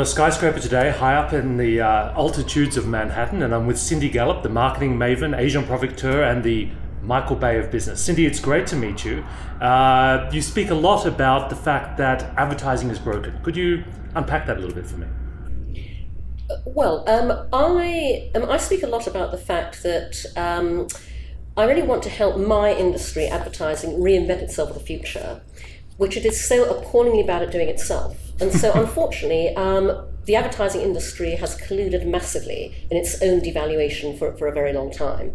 On 0.00 0.04
a 0.04 0.08
skyscraper 0.08 0.58
today, 0.58 0.88
high 0.92 1.14
up 1.14 1.34
in 1.34 1.58
the 1.58 1.82
uh, 1.82 2.14
altitudes 2.14 2.78
of 2.78 2.88
Manhattan, 2.88 3.42
and 3.42 3.54
I'm 3.54 3.66
with 3.66 3.78
Cindy 3.78 4.08
Gallop, 4.08 4.42
the 4.42 4.48
marketing 4.48 4.96
maven, 4.96 5.38
Asian 5.38 5.62
provocateur, 5.62 6.22
and 6.22 6.42
the 6.42 6.70
Michael 7.02 7.36
Bay 7.36 7.58
of 7.58 7.70
business. 7.70 8.00
Cindy, 8.00 8.24
it's 8.24 8.40
great 8.40 8.66
to 8.68 8.76
meet 8.76 9.04
you. 9.04 9.22
Uh, 9.60 10.30
you 10.32 10.40
speak 10.40 10.70
a 10.70 10.74
lot 10.74 11.04
about 11.04 11.50
the 11.50 11.54
fact 11.54 11.98
that 11.98 12.22
advertising 12.38 12.88
is 12.88 12.98
broken. 12.98 13.38
Could 13.42 13.58
you 13.58 13.84
unpack 14.14 14.46
that 14.46 14.56
a 14.56 14.60
little 14.60 14.74
bit 14.74 14.86
for 14.86 14.96
me? 14.96 15.06
Well, 16.64 17.06
um, 17.06 17.46
I 17.52 18.30
um, 18.34 18.48
I 18.48 18.56
speak 18.56 18.82
a 18.82 18.86
lot 18.86 19.06
about 19.06 19.32
the 19.32 19.36
fact 19.36 19.82
that 19.82 20.24
um, 20.34 20.88
I 21.58 21.64
really 21.64 21.82
want 21.82 22.02
to 22.04 22.08
help 22.08 22.38
my 22.38 22.72
industry, 22.72 23.26
advertising, 23.26 23.98
reinvent 23.98 24.40
itself 24.40 24.70
for 24.70 24.78
the 24.78 24.80
future, 24.80 25.42
which 26.00 26.16
it 26.16 26.24
is 26.24 26.42
so 26.42 26.64
appallingly 26.64 27.22
bad 27.22 27.42
at 27.42 27.50
doing 27.50 27.68
itself. 27.68 28.16
And 28.40 28.50
so, 28.50 28.72
unfortunately, 28.74 29.54
um, 29.54 30.06
the 30.24 30.34
advertising 30.34 30.80
industry 30.80 31.32
has 31.32 31.60
colluded 31.60 32.06
massively 32.06 32.74
in 32.90 32.96
its 32.96 33.20
own 33.20 33.42
devaluation 33.42 34.18
for, 34.18 34.34
for 34.38 34.48
a 34.48 34.52
very 34.52 34.72
long 34.72 34.90
time. 34.90 35.34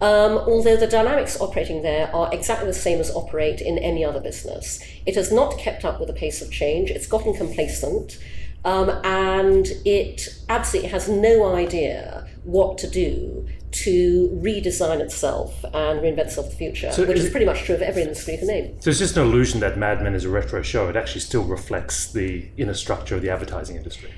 Um, 0.00 0.38
although 0.38 0.76
the 0.76 0.86
dynamics 0.86 1.40
operating 1.40 1.82
there 1.82 2.14
are 2.14 2.32
exactly 2.32 2.68
the 2.68 2.74
same 2.74 3.00
as 3.00 3.10
operate 3.10 3.60
in 3.60 3.76
any 3.78 4.04
other 4.04 4.20
business. 4.20 4.80
It 5.04 5.16
has 5.16 5.32
not 5.32 5.58
kept 5.58 5.84
up 5.84 5.98
with 5.98 6.06
the 6.06 6.14
pace 6.14 6.40
of 6.40 6.52
change, 6.52 6.90
it's 6.90 7.08
gotten 7.08 7.34
complacent, 7.34 8.16
um, 8.64 8.90
and 9.02 9.66
it 9.84 10.28
absolutely 10.48 10.90
has 10.90 11.08
no 11.08 11.56
idea 11.56 12.23
what 12.44 12.78
to 12.78 12.88
do 12.88 13.46
to 13.72 14.28
redesign 14.40 15.00
itself 15.00 15.64
and 15.64 16.00
reinvent 16.00 16.18
itself 16.18 16.46
for 16.46 16.52
the 16.52 16.56
future, 16.56 16.92
So 16.92 17.04
which 17.04 17.18
is 17.18 17.24
is 17.24 17.30
pretty 17.30 17.46
much 17.46 17.64
true 17.64 17.74
of 17.74 17.82
every 17.82 18.02
industry 18.02 18.34
you 18.34 18.38
can 18.38 18.48
name. 18.48 18.80
So 18.80 18.90
it's 18.90 19.00
just 19.00 19.16
an 19.16 19.24
illusion 19.24 19.60
that 19.60 19.76
Mad 19.76 20.00
Men 20.02 20.14
is 20.14 20.24
a 20.24 20.28
retro 20.28 20.62
show. 20.62 20.88
It 20.88 20.96
actually 20.96 21.22
still 21.22 21.42
reflects 21.42 22.12
the 22.12 22.48
inner 22.56 22.74
structure 22.74 23.16
of 23.16 23.22
the 23.22 23.30
advertising 23.30 23.76
industry. 23.76 24.12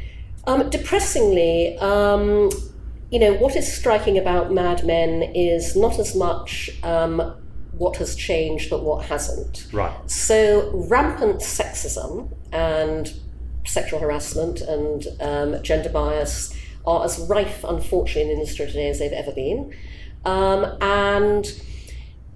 Um, 0.46 0.68
depressingly, 0.68 1.78
um, 1.78 2.50
you 3.10 3.18
know, 3.18 3.34
what 3.34 3.56
is 3.56 3.72
striking 3.72 4.18
about 4.18 4.52
Mad 4.52 4.84
Men 4.84 5.22
is 5.22 5.74
not 5.74 5.98
as 5.98 6.14
much 6.14 6.70
um, 6.82 7.34
what 7.72 7.96
has 7.96 8.14
changed, 8.14 8.68
but 8.68 8.82
what 8.82 9.06
hasn't. 9.06 9.68
Right. 9.72 9.94
So, 10.10 10.70
rampant 10.88 11.40
sexism 11.40 12.30
and 12.52 13.12
sexual 13.64 14.00
harassment 14.00 14.60
and 14.60 15.06
um, 15.20 15.62
gender 15.62 15.88
bias 15.88 16.55
are 16.86 17.04
as 17.04 17.18
rife, 17.18 17.64
unfortunately, 17.64 18.22
in 18.22 18.28
the 18.28 18.34
industry 18.34 18.66
today 18.66 18.88
as 18.88 18.98
they've 18.98 19.12
ever 19.12 19.32
been. 19.32 19.74
Um, 20.24 20.76
and 20.80 21.46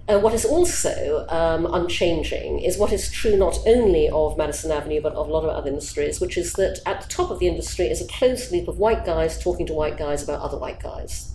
uh, 0.07 0.19
what 0.19 0.33
is 0.33 0.45
also 0.45 1.25
um, 1.29 1.65
unchanging 1.73 2.59
is 2.59 2.77
what 2.77 2.91
is 2.91 3.11
true 3.11 3.37
not 3.37 3.57
only 3.65 4.09
of 4.09 4.37
Madison 4.37 4.71
Avenue 4.71 5.01
but 5.01 5.13
of 5.13 5.27
a 5.27 5.31
lot 5.31 5.43
of 5.43 5.49
other 5.49 5.69
industries, 5.69 6.19
which 6.19 6.37
is 6.37 6.53
that 6.53 6.79
at 6.85 7.01
the 7.01 7.07
top 7.07 7.31
of 7.31 7.39
the 7.39 7.47
industry 7.47 7.85
is 7.87 8.01
a 8.01 8.07
closed 8.07 8.51
loop 8.51 8.67
of 8.67 8.77
white 8.77 9.05
guys 9.05 9.41
talking 9.41 9.65
to 9.67 9.73
white 9.73 9.97
guys 9.97 10.23
about 10.23 10.41
other 10.41 10.57
white 10.57 10.79
guys. 10.79 11.33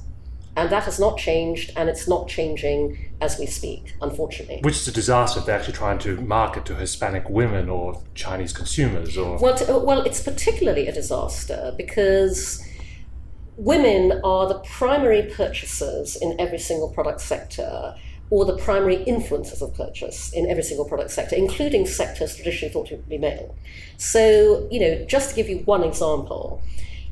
And 0.59 0.71
that 0.71 0.84
has 0.84 0.98
not 0.98 1.19
changed, 1.19 1.71
and 1.77 1.91
it's 1.91 2.09
not 2.09 2.28
changing 2.28 3.10
as 3.21 3.38
we 3.38 3.44
speak, 3.44 3.94
unfortunately. 4.00 4.60
Which 4.62 4.77
is 4.77 4.88
a 4.88 4.93
disaster 4.93 5.41
if 5.41 5.44
they're 5.44 5.59
actually 5.59 5.75
trying 5.75 5.98
to 5.98 6.19
market 6.22 6.65
to 6.66 6.75
Hispanic 6.75 7.28
women 7.28 7.69
or 7.69 8.03
Chinese 8.15 8.54
consumers 8.54 9.19
or. 9.19 9.38
Well, 9.38 9.54
to, 9.59 9.78
well, 9.78 10.00
it's 10.00 10.22
particularly 10.22 10.88
a 10.88 10.93
disaster 10.93 11.75
because 11.77 12.66
women 13.56 14.21
are 14.25 14.49
the 14.49 14.59
primary 14.61 15.22
purchasers 15.22 16.17
in 16.17 16.39
every 16.39 16.59
single 16.59 16.91
product 16.91 17.21
sector 17.21 17.94
or 18.28 18.44
the 18.44 18.56
primary 18.56 18.99
influencers 19.05 19.62
of 19.62 19.75
purchase 19.75 20.33
in 20.33 20.50
every 20.50 20.62
single 20.62 20.84
product 20.84 21.11
sector, 21.11 21.37
including 21.37 21.87
sectors 21.87 22.34
traditionally 22.34 22.72
thought 22.72 22.89
to 22.89 22.97
be 22.97 23.19
male. 23.19 23.55
So, 23.99 24.69
you 24.71 24.81
know, 24.81 25.05
just 25.05 25.31
to 25.31 25.37
give 25.37 25.49
you 25.49 25.59
one 25.59 25.84
example, 25.84 26.61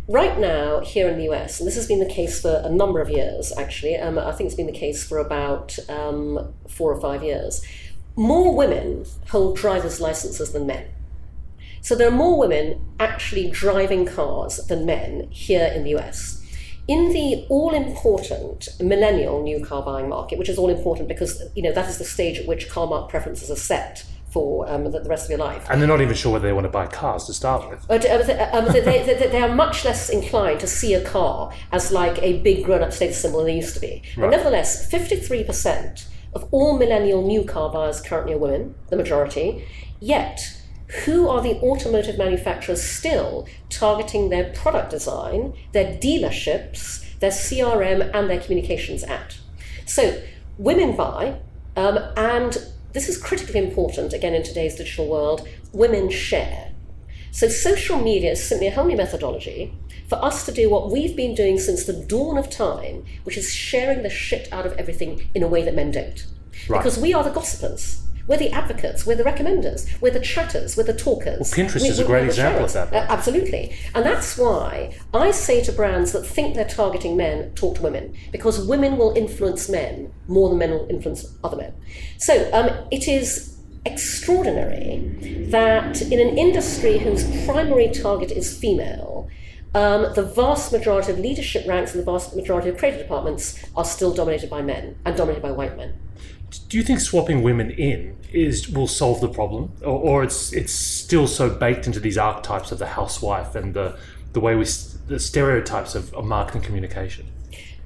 right 0.09 0.39
now 0.39 0.81
here 0.81 1.09
in 1.09 1.17
the 1.19 1.31
US, 1.31 1.61
and 1.61 1.67
this 1.67 1.77
has 1.77 1.87
been 1.87 2.01
the 2.01 2.07
case 2.07 2.41
for 2.41 2.61
a 2.65 2.69
number 2.69 3.01
of 3.01 3.09
years 3.09 3.53
actually, 3.57 3.97
um, 3.97 4.19
I 4.19 4.33
think 4.33 4.49
it's 4.49 4.57
been 4.57 4.67
the 4.67 4.73
case 4.73 5.07
for 5.07 5.19
about 5.19 5.79
um, 5.89 6.53
four 6.69 6.93
or 6.93 7.01
five 7.01 7.23
years, 7.23 7.65
more 8.17 8.55
women 8.55 9.07
hold 9.29 9.57
driver's 9.57 10.01
licenses 10.01 10.53
than 10.53 10.67
men. 10.67 10.87
So 11.85 11.95
there 11.95 12.09
are 12.09 12.11
more 12.11 12.39
women 12.39 12.81
actually 12.99 13.51
driving 13.51 14.07
cars 14.07 14.57
than 14.69 14.87
men 14.87 15.29
here 15.31 15.67
in 15.67 15.85
the 15.85 15.95
US. 15.97 16.43
In 16.89 17.13
the 17.13 17.45
all 17.51 17.75
important 17.75 18.69
millennial 18.81 19.43
new 19.43 19.63
car 19.63 19.83
buying 19.83 20.09
market, 20.09 20.39
which 20.39 20.49
is 20.49 20.57
all 20.57 20.71
important 20.71 21.09
because 21.09 21.43
you 21.55 21.63
know 21.63 21.73
that 21.73 21.87
is 21.91 21.99
the 21.99 22.05
stage 22.05 22.39
at 22.39 22.47
which 22.47 22.71
car 22.71 22.87
marque 22.87 23.11
preferences 23.11 23.51
are 23.51 23.57
set 23.57 24.07
for 24.31 24.67
um, 24.67 24.85
the, 24.85 24.99
the 24.99 25.11
rest 25.11 25.27
of 25.27 25.31
your 25.31 25.39
life. 25.39 25.67
And 25.69 25.79
they're 25.79 25.87
not 25.87 26.01
even 26.01 26.15
sure 26.15 26.33
whether 26.33 26.47
they 26.49 26.55
want 26.55 26.65
to 26.65 26.71
buy 26.71 26.87
cars 26.87 27.27
to 27.27 27.35
start 27.35 27.69
with. 27.69 27.87
But 27.87 28.07
uh, 28.07 28.23
they, 28.23 28.39
um, 28.39 28.73
they, 28.73 28.81
they, 28.81 29.29
they 29.29 29.43
are 29.43 29.55
much 29.55 29.85
less 29.85 30.09
inclined 30.09 30.61
to 30.61 30.67
see 30.67 30.95
a 30.95 31.05
car 31.05 31.53
as 31.71 31.93
like 31.93 32.19
a 32.23 32.41
big 32.41 32.65
grown-up 32.65 32.95
status 32.95 33.21
symbol 33.21 33.41
than 33.41 33.49
they 33.49 33.57
used 33.57 33.75
to 33.75 33.81
be. 33.81 34.03
But 34.17 34.31
nevertheless, 34.31 34.91
53% 34.91 36.07
of 36.33 36.49
all 36.51 36.79
millennial 36.79 37.27
new 37.27 37.45
car 37.45 37.71
buyers 37.71 38.01
currently 38.01 38.33
are 38.33 38.39
women, 38.39 38.75
the 38.89 38.97
majority. 38.97 39.67
Yet, 40.01 40.64
who 41.03 41.29
are 41.29 41.43
the 41.43 41.57
automotive 41.57 42.19
manufacturers 42.19 42.83
still 42.83 43.49
targeting 43.69 44.29
their 44.29 44.53
product 44.53 44.91
design, 44.91 45.55
their 45.73 45.97
dealerships, 45.97 47.19
their 47.19 47.31
CRM, 47.31 48.11
and 48.15 48.31
their 48.31 48.41
communications 48.41 49.03
at? 49.03 49.39
So, 49.87 50.23
women 50.57 50.97
buy, 50.97 51.41
um, 51.77 51.99
and 52.17 52.57
this 52.93 53.09
is 53.09 53.21
critically 53.21 53.59
important 53.59 54.13
again 54.13 54.35
in 54.35 54.45
today's 54.45 54.77
digital 54.77 55.09
world 55.09 55.49
women 55.73 56.09
share. 56.09 56.71
So, 57.33 57.49
social 57.49 57.99
media 57.99 58.33
is 58.33 58.49
simply 58.49 58.69
a 58.69 58.71
whole 58.71 58.87
new 58.87 58.97
methodology 58.97 59.75
for 60.09 60.25
us 60.25 60.47
to 60.47 60.53
do 60.53 60.71
what 60.71 60.91
we've 60.91 61.17
been 61.17 61.35
doing 61.35 61.59
since 61.59 61.85
the 61.85 61.93
dawn 61.93 62.39
of 62.39 62.49
time, 62.49 63.05
which 63.25 63.37
is 63.37 63.53
sharing 63.53 64.03
the 64.03 64.11
shit 64.11 64.49
out 64.53 64.67
of 64.67 64.73
everything 64.75 65.29
in 65.35 65.43
a 65.43 65.49
way 65.49 65.65
that 65.65 65.75
men 65.75 65.91
don't. 65.91 66.27
Right. 66.69 66.79
Because 66.79 66.99
we 66.99 67.13
are 67.13 67.25
the 67.25 67.31
gossipers. 67.31 68.04
We're 68.27 68.39
the 68.39 68.51
advocates, 68.51 69.05
we're 69.07 69.17
the 69.17 69.25
recommenders, 69.25 70.01
we're 70.01 70.11
the 70.11 70.21
chatters, 70.21 70.77
we're 70.77 70.85
the 70.85 70.95
talkers. 70.95 71.53
Well, 71.55 71.67
Pinterest 71.67 71.83
We- 71.83 71.89
is 71.89 71.99
a 71.99 72.05
great 72.05 72.25
example 72.25 72.65
of 72.65 72.73
that. 72.73 72.93
Uh, 72.93 73.07
absolutely. 73.09 73.77
And 73.95 74.05
that's 74.05 74.39
why 74.39 74.95
I 75.13 75.31
say 75.31 75.63
to 75.65 75.73
brands 75.73 76.13
that 76.13 76.25
think 76.25 76.55
they're 76.55 76.65
targeting 76.65 77.17
men, 77.17 77.53
talk 77.55 77.77
to 77.77 77.83
women, 77.83 78.15
because 78.33 78.67
women 78.67 78.97
will 78.97 79.13
influence 79.15 79.69
men 79.69 80.11
more 80.27 80.49
than 80.49 80.59
men 80.59 80.71
will 80.71 80.87
influence 80.89 81.27
other 81.45 81.57
men. 81.57 81.75
So 82.19 82.51
um, 82.53 82.71
it 82.91 83.07
is 83.09 83.55
extraordinary 83.87 85.47
that 85.51 86.01
in 86.01 86.19
an 86.19 86.39
industry 86.39 86.99
whose 86.99 87.25
primary 87.45 87.89
target 87.91 88.31
is 88.31 88.57
female, 88.59 89.29
um, 89.75 90.15
the 90.15 90.23
vast 90.23 90.73
majority 90.73 91.13
of 91.13 91.19
leadership 91.19 91.67
ranks 91.67 91.95
and 91.95 92.01
the 92.01 92.11
vast 92.11 92.35
majority 92.37 92.69
of 92.69 92.79
creative 92.79 93.01
departments 93.01 93.63
are 93.77 93.85
still 93.85 94.15
dominated 94.15 94.49
by 94.49 94.63
men 94.63 94.97
and 95.05 95.17
dominated 95.17 95.43
by 95.43 95.51
white 95.51 95.77
men. 95.77 95.95
Do 96.69 96.77
you 96.77 96.85
think 96.85 97.01
swapping 97.01 97.43
women 97.43 97.71
in 97.71 98.17
is 98.33 98.69
will 98.69 98.87
solve 98.87 99.21
the 99.21 99.29
problem, 99.29 99.73
or, 99.83 99.99
or 99.99 100.25
it's 100.25 100.53
it's 100.53 100.73
still 100.73 101.27
so 101.27 101.51
baked 101.51 101.87
into 101.87 101.99
these 101.99 102.17
archetypes 102.17 102.71
of 102.71 102.79
the 102.79 102.87
housewife 102.87 103.57
and 103.57 103.75
the 103.75 103.99
the 104.33 104.41
way 104.41 104.55
we 104.55 104.65
the 105.09 105.19
stereotypes 105.19 105.95
of, 105.95 106.15
of 106.15 106.25
marketing 106.25 106.63
communication? 106.63 107.27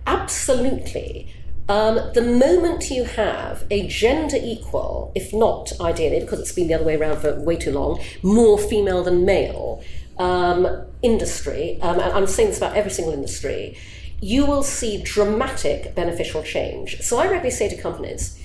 Absolutely. 0.06 1.32
Um, 1.68 2.00
the 2.14 2.22
moment 2.22 2.90
you 2.90 3.04
have 3.04 3.64
a 3.70 3.86
gender 3.88 4.38
equal, 4.40 5.12
if 5.14 5.34
not 5.34 5.70
ideally, 5.80 6.20
because 6.20 6.40
it's 6.40 6.52
been 6.52 6.68
the 6.68 6.74
other 6.74 6.84
way 6.84 6.96
around 6.96 7.18
for 7.18 7.38
way 7.40 7.56
too 7.56 7.72
long, 7.72 8.00
more 8.22 8.58
female 8.58 9.02
than 9.02 9.26
male 9.26 9.82
um, 10.18 10.86
industry, 11.02 11.78
um, 11.80 12.00
and 12.00 12.12
I'm 12.12 12.26
saying 12.26 12.50
this 12.50 12.58
about 12.58 12.76
every 12.76 12.90
single 12.90 13.14
industry, 13.14 13.76
you 14.20 14.46
will 14.46 14.62
see 14.62 15.02
dramatic 15.02 15.94
beneficial 15.94 16.42
change. 16.42 17.00
So 17.02 17.18
I 17.18 17.24
regularly 17.24 17.50
say 17.50 17.68
to 17.68 17.80
companies, 17.80 18.36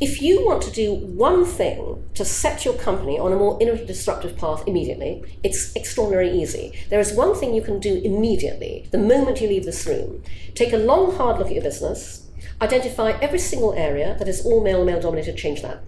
if 0.00 0.22
you 0.22 0.46
want 0.46 0.62
to 0.62 0.70
do 0.70 0.94
one 0.94 1.44
thing 1.44 2.08
to 2.14 2.24
set 2.24 2.64
your 2.64 2.74
company 2.74 3.18
on 3.18 3.32
a 3.32 3.36
more 3.36 3.58
innovative, 3.60 3.88
disruptive 3.88 4.36
path 4.36 4.62
immediately, 4.66 5.24
it's 5.42 5.74
extraordinarily 5.74 6.40
easy. 6.40 6.72
There 6.88 7.00
is 7.00 7.12
one 7.12 7.34
thing 7.34 7.52
you 7.52 7.62
can 7.62 7.80
do 7.80 8.00
immediately, 8.04 8.86
the 8.92 8.98
moment 8.98 9.40
you 9.40 9.48
leave 9.48 9.64
this 9.64 9.86
room. 9.86 10.22
Take 10.54 10.72
a 10.72 10.76
long, 10.76 11.16
hard 11.16 11.38
look 11.38 11.48
at 11.48 11.54
your 11.54 11.64
business, 11.64 12.28
identify 12.62 13.18
every 13.20 13.40
single 13.40 13.74
area 13.74 14.14
that 14.20 14.28
is 14.28 14.46
all 14.46 14.62
male, 14.62 14.84
male 14.84 15.00
dominated, 15.00 15.36
change 15.36 15.62
that. 15.62 15.82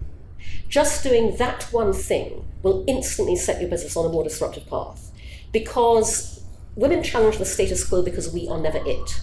Just 0.67 1.03
doing 1.03 1.37
that 1.37 1.63
one 1.71 1.93
thing 1.93 2.45
will 2.63 2.83
instantly 2.87 3.37
set 3.37 3.61
your 3.61 3.69
business 3.69 3.95
on 3.95 4.05
a 4.05 4.09
more 4.09 4.23
disruptive 4.23 4.67
path. 4.67 5.10
Because 5.51 6.31
women 6.75 7.03
challenge 7.03 7.37
the 7.37 7.45
status 7.45 7.83
quo 7.83 8.01
because 8.01 8.31
we 8.31 8.47
are 8.47 8.59
never 8.59 8.81
it. 8.85 9.21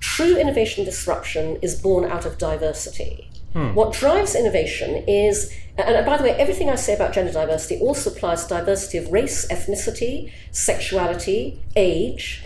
True 0.00 0.36
innovation 0.36 0.84
disruption 0.84 1.58
is 1.62 1.80
born 1.80 2.04
out 2.04 2.26
of 2.26 2.38
diversity. 2.38 3.30
Hmm. 3.52 3.74
What 3.74 3.92
drives 3.92 4.34
innovation 4.34 5.04
is, 5.08 5.52
and 5.78 6.04
by 6.04 6.16
the 6.16 6.24
way, 6.24 6.30
everything 6.32 6.68
I 6.68 6.74
say 6.74 6.94
about 6.94 7.14
gender 7.14 7.32
diversity 7.32 7.80
also 7.80 8.10
applies 8.10 8.44
to 8.44 8.50
diversity 8.50 8.98
of 8.98 9.10
race, 9.10 9.46
ethnicity, 9.48 10.32
sexuality, 10.50 11.60
age. 11.74 12.42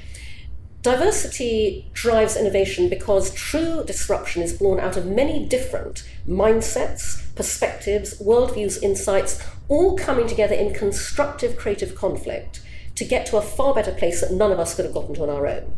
Diversity 0.83 1.91
drives 1.93 2.37
innovation 2.37 2.89
because 2.89 3.35
true 3.35 3.85
disruption 3.85 4.41
is 4.41 4.55
born 4.55 4.81
out 4.81 4.97
of 4.97 5.05
many 5.05 5.45
different 5.45 6.09
mindsets, 6.27 7.23
perspectives, 7.35 8.19
worldviews, 8.19 8.83
insights, 8.83 9.45
all 9.69 9.97
coming 9.99 10.27
together 10.27 10.55
in 10.55 10.73
constructive 10.73 11.57
creative 11.59 11.95
conflict 11.95 12.63
to 13.01 13.05
get 13.07 13.25
to 13.25 13.39
a 13.39 13.43
far 13.43 13.73
better 13.73 13.93
place 13.93 14.21
that 14.21 14.31
none 14.31 14.53
of 14.53 14.61
us 14.61 14.75
could 14.75 14.85
have 14.85 14.93
gotten 14.93 15.15
to 15.15 15.23
on 15.23 15.31
our 15.31 15.47
own. 15.47 15.73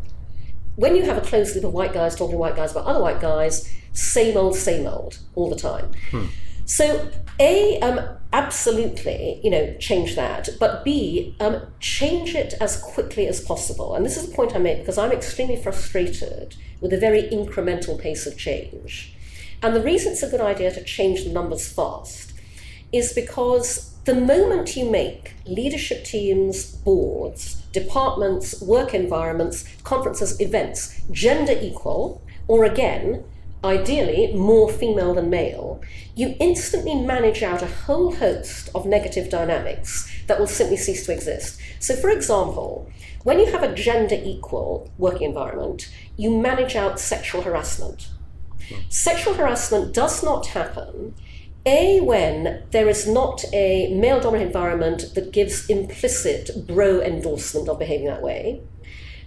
When 0.75 0.93
you 0.93 1.03
have 1.03 1.17
a 1.17 1.21
closed 1.21 1.53
group 1.53 1.63
of 1.63 1.73
white 1.73 1.93
guys 1.93 2.17
talking 2.17 2.33
to 2.33 2.37
white 2.37 2.57
guys 2.57 2.71
about 2.71 2.85
other 2.85 3.01
white 3.01 3.21
guys, 3.21 3.73
same 3.93 4.35
old, 4.35 4.57
same 4.57 4.85
old, 4.85 5.19
all 5.33 5.49
the 5.49 5.55
time. 5.55 5.93
Hmm. 6.11 6.25
So, 6.65 7.09
A, 7.39 7.79
um, 7.79 8.01
absolutely, 8.33 9.39
you 9.41 9.49
know, 9.49 9.73
change 9.79 10.17
that, 10.17 10.49
but 10.59 10.83
B, 10.83 11.33
um, 11.39 11.61
change 11.79 12.35
it 12.35 12.55
as 12.59 12.75
quickly 12.75 13.25
as 13.27 13.39
possible. 13.39 13.95
And 13.95 14.05
this 14.05 14.17
is 14.17 14.29
a 14.29 14.35
point 14.35 14.53
I 14.53 14.59
make 14.59 14.79
because 14.79 14.97
I'm 14.97 15.13
extremely 15.13 15.55
frustrated 15.55 16.57
with 16.81 16.91
a 16.91 16.97
very 16.97 17.21
incremental 17.23 17.97
pace 17.97 18.27
of 18.27 18.37
change. 18.37 19.15
And 19.61 19.73
the 19.73 19.81
reason 19.81 20.11
it's 20.11 20.23
a 20.23 20.29
good 20.29 20.41
idea 20.41 20.73
to 20.73 20.83
change 20.83 21.23
the 21.23 21.31
numbers 21.31 21.71
fast 21.71 22.33
is 22.91 23.13
because 23.13 23.92
the 24.05 24.15
moment 24.15 24.75
you 24.75 24.89
make 24.89 25.33
leadership 25.45 26.03
teams, 26.03 26.65
boards, 26.65 27.55
departments, 27.71 28.61
work 28.61 28.93
environments, 28.93 29.65
conferences, 29.83 30.39
events 30.41 31.01
gender 31.11 31.55
equal, 31.61 32.21
or 32.47 32.65
again, 32.65 33.23
ideally 33.63 34.33
more 34.33 34.69
female 34.69 35.13
than 35.13 35.29
male, 35.29 35.81
you 36.15 36.35
instantly 36.39 36.95
manage 36.95 37.43
out 37.43 37.61
a 37.61 37.67
whole 37.67 38.13
host 38.15 38.69
of 38.75 38.85
negative 38.85 39.29
dynamics 39.29 40.09
that 40.27 40.37
will 40.37 40.47
simply 40.47 40.75
cease 40.75 41.05
to 41.05 41.13
exist. 41.13 41.59
So, 41.79 41.95
for 41.95 42.09
example, 42.09 42.89
when 43.23 43.39
you 43.39 43.51
have 43.51 43.63
a 43.63 43.73
gender 43.73 44.19
equal 44.21 44.91
working 44.97 45.29
environment, 45.29 45.89
you 46.17 46.37
manage 46.37 46.75
out 46.75 46.99
sexual 46.99 47.41
harassment. 47.41 48.09
Hmm. 48.67 48.81
Sexual 48.89 49.35
harassment 49.35 49.93
does 49.93 50.21
not 50.23 50.47
happen 50.47 51.15
a, 51.65 52.01
when 52.01 52.63
there 52.71 52.89
is 52.89 53.07
not 53.07 53.43
a 53.53 53.93
male 53.93 54.19
dominant 54.19 54.47
environment 54.47 55.15
that 55.15 55.31
gives 55.31 55.69
implicit 55.69 56.67
bro 56.67 57.01
endorsement 57.01 57.69
of 57.69 57.79
behaving 57.79 58.07
that 58.07 58.21
way. 58.21 58.61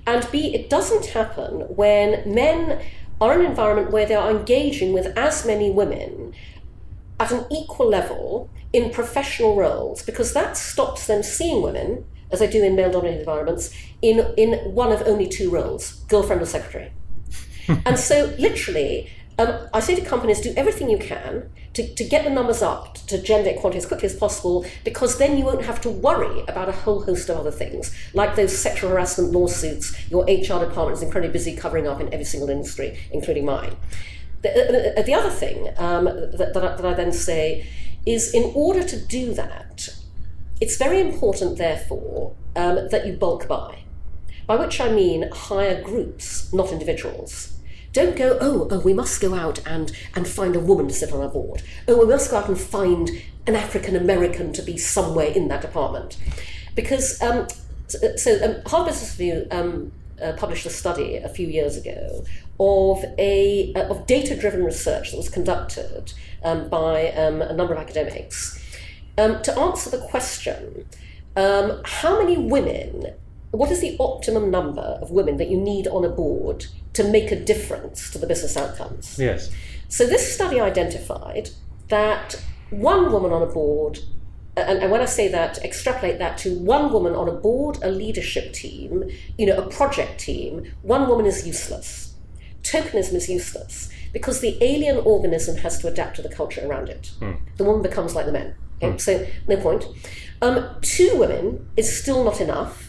And 0.06 0.28
B, 0.30 0.54
it 0.54 0.70
doesn't 0.70 1.06
happen 1.06 1.62
when 1.74 2.22
men 2.32 2.82
are 3.20 3.34
in 3.34 3.40
an 3.40 3.46
environment 3.46 3.90
where 3.90 4.06
they 4.06 4.14
are 4.14 4.30
engaging 4.30 4.92
with 4.92 5.06
as 5.16 5.46
many 5.46 5.70
women 5.70 6.34
at 7.18 7.32
an 7.32 7.46
equal 7.50 7.88
level 7.88 8.50
in 8.72 8.90
professional 8.90 9.56
roles, 9.56 10.02
because 10.02 10.34
that 10.34 10.56
stops 10.56 11.06
them 11.06 11.22
seeing 11.22 11.62
women, 11.62 12.04
as 12.30 12.40
they 12.40 12.50
do 12.50 12.62
in 12.62 12.76
male 12.76 12.90
dominated 12.90 13.20
environments, 13.20 13.74
in, 14.02 14.34
in 14.36 14.58
one 14.74 14.92
of 14.92 15.02
only 15.06 15.26
two 15.26 15.50
roles 15.50 15.94
girlfriend 16.08 16.42
or 16.42 16.46
secretary. 16.46 16.92
and 17.86 17.98
so, 17.98 18.34
literally, 18.38 19.10
um, 19.38 19.68
I 19.74 19.80
say 19.80 19.94
to 19.94 20.02
companies, 20.02 20.40
do 20.40 20.54
everything 20.56 20.88
you 20.88 20.98
can 20.98 21.50
to, 21.74 21.94
to 21.94 22.04
get 22.04 22.24
the 22.24 22.30
numbers 22.30 22.62
up 22.62 22.94
to 23.06 23.20
gender 23.20 23.50
equality 23.50 23.78
as 23.78 23.86
quickly 23.86 24.06
as 24.06 24.14
possible, 24.14 24.64
because 24.82 25.18
then 25.18 25.36
you 25.36 25.44
won't 25.44 25.64
have 25.64 25.80
to 25.82 25.90
worry 25.90 26.40
about 26.48 26.70
a 26.70 26.72
whole 26.72 27.02
host 27.02 27.28
of 27.28 27.36
other 27.36 27.50
things, 27.50 27.94
like 28.14 28.34
those 28.34 28.56
sexual 28.56 28.90
harassment 28.90 29.32
lawsuits 29.32 29.94
your 30.10 30.24
HR 30.24 30.64
department 30.64 30.92
is 30.92 31.02
incredibly 31.02 31.32
busy 31.32 31.54
covering 31.54 31.86
up 31.86 32.00
in 32.00 32.12
every 32.14 32.24
single 32.24 32.48
industry, 32.48 32.98
including 33.12 33.44
mine. 33.44 33.76
The, 34.40 34.98
uh, 34.98 35.02
the 35.02 35.14
other 35.14 35.30
thing 35.30 35.68
um, 35.76 36.04
that, 36.04 36.52
that, 36.54 36.64
I, 36.64 36.76
that 36.76 36.84
I 36.84 36.94
then 36.94 37.12
say 37.12 37.66
is 38.06 38.32
in 38.32 38.52
order 38.54 38.82
to 38.84 38.98
do 38.98 39.34
that, 39.34 39.88
it's 40.60 40.78
very 40.78 41.00
important, 41.00 41.58
therefore, 41.58 42.34
um, 42.54 42.88
that 42.88 43.06
you 43.06 43.12
bulk 43.12 43.46
buy. 43.46 43.80
By 44.46 44.56
which 44.56 44.80
I 44.80 44.90
mean 44.90 45.28
hire 45.30 45.82
groups, 45.82 46.52
not 46.52 46.70
individuals. 46.70 47.55
Don't 47.96 48.14
go, 48.14 48.37
oh, 48.43 48.69
oh, 48.70 48.81
we 48.81 48.93
must 48.93 49.22
go 49.22 49.34
out 49.34 49.66
and, 49.66 49.90
and 50.14 50.28
find 50.28 50.54
a 50.54 50.60
woman 50.60 50.87
to 50.88 50.93
sit 50.93 51.14
on 51.14 51.22
our 51.22 51.31
board. 51.31 51.62
Oh, 51.88 51.96
we 51.96 52.04
must 52.04 52.31
go 52.31 52.37
out 52.37 52.46
and 52.46 52.60
find 52.60 53.08
an 53.46 53.56
African 53.56 53.96
American 53.96 54.52
to 54.52 54.60
be 54.60 54.76
somewhere 54.76 55.28
in 55.28 55.48
that 55.48 55.62
department. 55.62 56.19
Because, 56.75 57.19
um, 57.22 57.46
so, 57.87 58.14
so 58.16 58.32
um, 58.44 58.56
Harvard 58.66 58.93
Business 58.93 59.19
Review 59.19 59.46
um, 59.50 59.93
uh, 60.20 60.34
published 60.37 60.66
a 60.66 60.69
study 60.69 61.16
a 61.16 61.31
few 61.31 61.46
years 61.46 61.78
ago 61.78 62.22
of 62.60 63.02
a 63.16 63.72
uh, 63.75 63.88
of 63.88 64.06
data-driven 64.06 64.62
research 64.62 65.12
that 65.12 65.16
was 65.16 65.31
conducted 65.31 66.12
um, 66.44 66.69
by 66.69 67.12
um, 67.12 67.40
a 67.40 67.54
number 67.54 67.72
of 67.72 67.81
academics 67.81 68.62
um, 69.16 69.40
to 69.40 69.58
answer 69.58 69.88
the 69.88 70.04
question: 70.06 70.87
um, 71.34 71.81
How 71.87 72.19
many 72.19 72.37
women 72.37 73.14
what 73.58 73.70
is 73.70 73.80
the 73.80 73.96
optimum 73.98 74.50
number 74.50 74.98
of 75.02 75.10
women 75.10 75.36
that 75.38 75.48
you 75.48 75.56
need 75.56 75.86
on 75.86 76.04
a 76.04 76.08
board 76.08 76.66
to 76.94 77.04
make 77.04 77.30
a 77.30 77.36
difference 77.38 78.10
to 78.10 78.18
the 78.18 78.26
business 78.26 78.56
outcomes? 78.56 79.18
Yes. 79.18 79.50
So 79.88 80.06
this 80.06 80.34
study 80.34 80.60
identified 80.60 81.50
that 81.88 82.42
one 82.70 83.12
woman 83.12 83.32
on 83.32 83.42
a 83.42 83.46
board, 83.46 84.00
and, 84.56 84.80
and 84.80 84.90
when 84.90 85.00
I 85.00 85.06
say 85.06 85.28
that, 85.28 85.58
extrapolate 85.64 86.18
that 86.18 86.38
to 86.38 86.58
one 86.58 86.92
woman 86.92 87.14
on 87.14 87.28
a 87.28 87.32
board, 87.32 87.78
a 87.82 87.90
leadership 87.90 88.52
team, 88.52 89.04
you 89.38 89.46
know, 89.46 89.56
a 89.56 89.68
project 89.68 90.20
team, 90.20 90.72
one 90.82 91.08
woman 91.08 91.26
is 91.26 91.46
useless. 91.46 92.14
Tokenism 92.62 93.14
is 93.14 93.28
useless 93.28 93.90
because 94.12 94.40
the 94.40 94.58
alien 94.60 94.96
organism 94.98 95.56
has 95.58 95.78
to 95.78 95.88
adapt 95.88 96.16
to 96.16 96.22
the 96.22 96.28
culture 96.28 96.66
around 96.66 96.88
it. 96.88 97.12
Hmm. 97.20 97.32
The 97.56 97.64
woman 97.64 97.82
becomes 97.82 98.14
like 98.14 98.26
the 98.26 98.32
men. 98.32 98.54
Okay? 98.82 98.90
Hmm. 98.90 98.98
So 98.98 99.26
no 99.46 99.56
point. 99.56 99.84
Um, 100.42 100.76
two 100.82 101.16
women 101.16 101.68
is 101.76 101.96
still 102.00 102.24
not 102.24 102.40
enough 102.40 102.85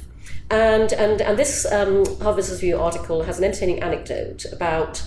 and, 0.49 0.93
and, 0.93 1.21
and 1.21 1.37
this 1.37 1.65
um, 1.71 2.05
Harvard 2.21 2.47
Review 2.49 2.79
article 2.79 3.23
has 3.23 3.37
an 3.37 3.43
entertaining 3.43 3.81
anecdote 3.81 4.45
about 4.51 5.03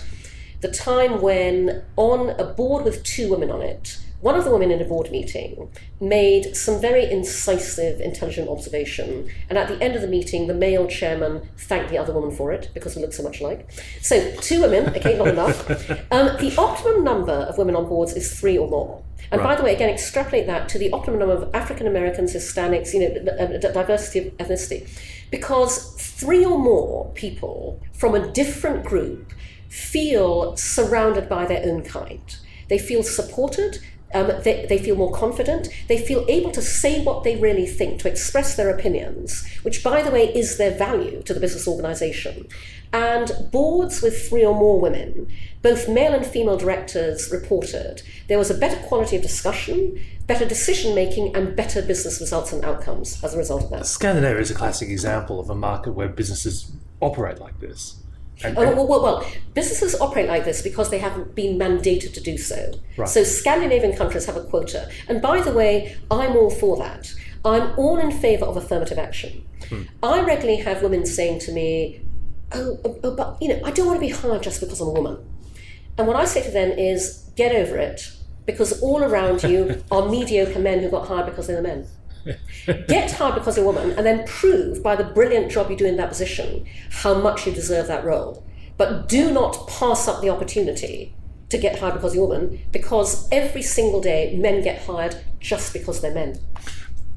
the 0.61 0.71
time 0.71 1.21
when, 1.21 1.83
on 1.97 2.29
a 2.39 2.45
board 2.45 2.85
with 2.85 3.03
two 3.03 3.29
women 3.29 3.49
on 3.49 3.61
it, 3.61 3.97
one 4.21 4.35
of 4.35 4.43
the 4.43 4.51
women 4.51 4.71
in 4.71 4.81
a 4.81 4.85
board 4.85 5.11
meeting 5.11 5.69
made 5.99 6.55
some 6.55 6.79
very 6.79 7.09
incisive, 7.09 7.99
intelligent 7.99 8.49
observation. 8.49 9.29
And 9.49 9.57
at 9.57 9.67
the 9.67 9.81
end 9.83 9.95
of 9.95 10.01
the 10.01 10.07
meeting, 10.07 10.47
the 10.47 10.53
male 10.53 10.87
chairman 10.87 11.49
thanked 11.57 11.89
the 11.89 11.97
other 11.97 12.13
woman 12.13 12.31
for 12.31 12.51
it 12.51 12.69
because 12.73 12.95
we 12.95 13.01
look 13.01 13.13
so 13.13 13.23
much 13.23 13.41
alike. 13.41 13.69
So, 14.01 14.33
two 14.37 14.61
women, 14.61 14.89
okay, 14.95 15.17
not 15.17 15.27
enough. 15.27 15.69
Um, 16.11 16.35
the 16.37 16.53
optimum 16.57 17.03
number 17.03 17.31
of 17.31 17.57
women 17.57 17.75
on 17.75 17.87
boards 17.87 18.13
is 18.13 18.37
three 18.37 18.57
or 18.57 18.67
more. 18.67 19.01
And 19.31 19.39
right. 19.39 19.49
by 19.49 19.55
the 19.55 19.63
way, 19.63 19.73
again, 19.73 19.89
extrapolate 19.89 20.45
that 20.47 20.67
to 20.69 20.77
the 20.77 20.91
optimum 20.91 21.19
number 21.19 21.35
of 21.35 21.55
African 21.55 21.87
Americans, 21.87 22.33
Hispanics, 22.33 22.93
you 22.93 22.99
know, 22.99 23.57
diversity 23.59 24.27
of 24.27 24.37
ethnicity. 24.37 24.89
Because 25.29 25.93
three 25.95 26.43
or 26.43 26.57
more 26.57 27.11
people 27.13 27.81
from 27.93 28.13
a 28.13 28.31
different 28.31 28.83
group 28.85 29.31
feel 29.69 30.55
surrounded 30.57 31.29
by 31.29 31.45
their 31.45 31.63
own 31.65 31.83
kind. 31.83 32.35
They 32.67 32.77
feel 32.77 33.03
supported, 33.03 33.79
um, 34.13 34.31
they, 34.43 34.65
they 34.67 34.77
feel 34.77 34.95
more 34.95 35.11
confident. 35.11 35.69
They 35.87 35.97
feel 35.97 36.25
able 36.27 36.51
to 36.51 36.61
say 36.61 37.03
what 37.03 37.23
they 37.23 37.35
really 37.35 37.65
think, 37.65 37.99
to 38.01 38.09
express 38.09 38.55
their 38.55 38.69
opinions, 38.69 39.47
which, 39.63 39.83
by 39.83 40.01
the 40.01 40.11
way, 40.11 40.33
is 40.33 40.57
their 40.57 40.71
value 40.77 41.21
to 41.23 41.33
the 41.33 41.39
business 41.39 41.67
organization. 41.67 42.47
And 42.93 43.31
boards 43.51 44.01
with 44.01 44.27
three 44.27 44.45
or 44.45 44.53
more 44.53 44.79
women, 44.79 45.27
both 45.61 45.87
male 45.87 46.13
and 46.13 46.25
female 46.25 46.57
directors 46.57 47.31
reported 47.31 48.01
there 48.27 48.37
was 48.37 48.51
a 48.51 48.57
better 48.57 48.81
quality 48.87 49.15
of 49.15 49.21
discussion, 49.21 49.99
better 50.27 50.45
decision 50.45 50.93
making, 50.93 51.35
and 51.35 51.55
better 51.55 51.81
business 51.81 52.19
results 52.19 52.51
and 52.51 52.65
outcomes 52.65 53.23
as 53.23 53.33
a 53.33 53.37
result 53.37 53.63
of 53.63 53.69
that. 53.69 53.85
Scandinavia 53.85 54.41
is 54.41 54.51
a 54.51 54.55
classic 54.55 54.89
example 54.89 55.39
of 55.39 55.49
a 55.49 55.55
market 55.55 55.93
where 55.93 56.09
businesses 56.09 56.71
operate 56.99 57.39
like 57.39 57.59
this. 57.59 58.00
And, 58.43 58.57
oh, 58.57 58.75
well, 58.75 58.87
well, 58.87 59.03
well, 59.03 59.31
businesses 59.53 59.99
operate 59.99 60.27
like 60.27 60.45
this 60.45 60.61
because 60.61 60.89
they 60.89 60.97
haven't 60.97 61.35
been 61.35 61.57
mandated 61.57 62.13
to 62.13 62.21
do 62.21 62.37
so. 62.37 62.73
Right. 62.97 63.07
So 63.07 63.23
Scandinavian 63.23 63.95
countries 63.95 64.25
have 64.25 64.37
a 64.37 64.43
quota. 64.43 64.89
And 65.07 65.21
by 65.21 65.41
the 65.41 65.53
way, 65.53 65.97
I'm 66.09 66.35
all 66.35 66.49
for 66.49 66.77
that. 66.77 67.13
I'm 67.43 67.77
all 67.77 67.97
in 67.99 68.11
favour 68.11 68.45
of 68.45 68.57
affirmative 68.57 68.97
action. 68.97 69.47
Hmm. 69.69 69.83
I 70.03 70.21
regularly 70.21 70.61
have 70.61 70.81
women 70.81 71.05
saying 71.05 71.39
to 71.41 71.51
me, 71.51 72.01
oh, 72.53 72.79
oh, 72.85 72.99
oh, 73.03 73.15
but 73.15 73.41
you 73.41 73.49
know, 73.49 73.59
I 73.63 73.71
don't 73.71 73.87
want 73.87 73.97
to 73.97 74.05
be 74.05 74.11
hired 74.11 74.43
just 74.43 74.59
because 74.59 74.81
I'm 74.81 74.89
a 74.89 74.91
woman. 74.91 75.17
And 75.97 76.07
what 76.07 76.15
I 76.15 76.25
say 76.25 76.43
to 76.43 76.51
them 76.51 76.71
is, 76.71 77.29
get 77.35 77.55
over 77.55 77.77
it, 77.77 78.11
because 78.45 78.81
all 78.81 79.03
around 79.03 79.43
you 79.43 79.83
are 79.91 80.09
mediocre 80.09 80.59
men 80.59 80.79
who 80.79 80.89
got 80.89 81.07
hired 81.07 81.27
because 81.27 81.47
they 81.47 81.55
were 81.55 81.61
men. 81.61 81.87
Get 82.87 83.11
hired 83.11 83.35
because 83.35 83.57
you're 83.57 83.65
a 83.65 83.71
woman, 83.71 83.91
and 83.91 84.05
then 84.05 84.25
prove 84.27 84.83
by 84.83 84.95
the 84.95 85.03
brilliant 85.03 85.51
job 85.51 85.69
you 85.69 85.77
do 85.77 85.85
in 85.85 85.97
that 85.97 86.09
position 86.09 86.65
how 86.89 87.13
much 87.15 87.45
you 87.45 87.53
deserve 87.53 87.87
that 87.87 88.03
role. 88.03 88.45
But 88.77 89.07
do 89.07 89.31
not 89.31 89.67
pass 89.67 90.07
up 90.07 90.21
the 90.21 90.29
opportunity 90.29 91.15
to 91.49 91.57
get 91.57 91.79
hired 91.79 91.95
because 91.95 92.15
you're 92.15 92.25
a 92.25 92.27
woman, 92.27 92.61
because 92.71 93.27
every 93.31 93.61
single 93.61 94.01
day 94.01 94.35
men 94.37 94.61
get 94.63 94.81
hired 94.83 95.17
just 95.39 95.73
because 95.73 96.01
they're 96.01 96.13
men. 96.13 96.39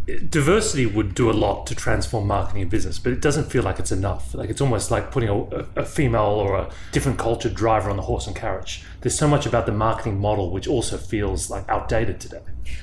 Diversity 0.06 0.84
would 0.84 1.14
do 1.14 1.30
a 1.30 1.32
lot 1.32 1.66
to 1.66 1.74
transform 1.74 2.26
marketing 2.26 2.62
and 2.62 2.70
business, 2.70 2.98
but 2.98 3.12
it 3.12 3.20
doesn't 3.20 3.50
feel 3.50 3.62
like 3.62 3.78
it's 3.78 3.92
enough. 3.92 4.34
Like 4.34 4.50
it's 4.50 4.60
almost 4.60 4.90
like 4.90 5.10
putting 5.10 5.28
a, 5.30 5.36
a, 5.76 5.84
female 5.84 6.22
or 6.22 6.56
a 6.56 6.70
different 6.92 7.18
culture 7.18 7.48
driver 7.48 7.88
on 7.88 7.96
the 7.96 8.02
horse 8.02 8.26
and 8.26 8.36
carriage. 8.36 8.84
There's 9.00 9.18
so 9.18 9.26
much 9.26 9.46
about 9.46 9.64
the 9.66 9.72
marketing 9.72 10.20
model 10.20 10.50
which 10.50 10.68
also 10.68 10.98
feels 10.98 11.48
like 11.50 11.68
outdated 11.68 12.20
today. 12.20 12.42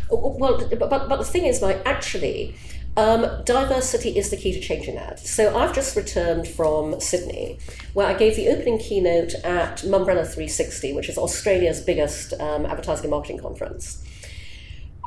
Well, 0.10 0.68
but, 0.78 0.90
but 0.90 1.18
the 1.18 1.24
thing 1.24 1.46
is, 1.46 1.62
like, 1.62 1.82
actually, 1.86 2.56
um, 2.98 3.26
diversity 3.46 4.18
is 4.18 4.30
the 4.30 4.38
key 4.38 4.54
to 4.54 4.60
changing 4.60 4.96
that. 4.96 5.20
So 5.20 5.58
I've 5.58 5.74
just 5.74 5.96
returned 5.96 6.48
from 6.48 7.00
Sydney, 7.00 7.60
where 7.94 8.08
I 8.08 8.14
gave 8.14 8.36
the 8.36 8.50
opening 8.50 8.80
keynote 8.80 9.34
at 9.44 9.78
Mumbrella 9.80 10.26
360, 10.26 10.94
which 10.94 11.08
is 11.08 11.18
Australia's 11.18 11.82
biggest 11.82 12.34
um, 12.40 12.66
advertising 12.66 13.06
and 13.06 13.12
marketing 13.12 13.38
conference. 13.40 14.04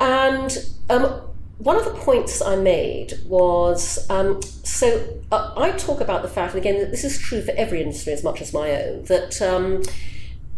And 0.00 0.56
um, 0.90 1.33
one 1.58 1.76
of 1.76 1.84
the 1.84 1.92
points 1.92 2.42
I 2.42 2.56
made 2.56 3.14
was 3.26 4.08
um, 4.10 4.42
so 4.42 5.22
uh, 5.30 5.52
I 5.56 5.70
talk 5.72 6.00
about 6.00 6.22
the 6.22 6.28
fact, 6.28 6.54
and 6.54 6.60
again, 6.60 6.90
this 6.90 7.04
is 7.04 7.18
true 7.18 7.42
for 7.42 7.52
every 7.52 7.80
industry 7.80 8.12
as 8.12 8.24
much 8.24 8.40
as 8.40 8.52
my 8.52 8.70
own, 8.70 9.04
that 9.04 9.40
um, 9.40 9.82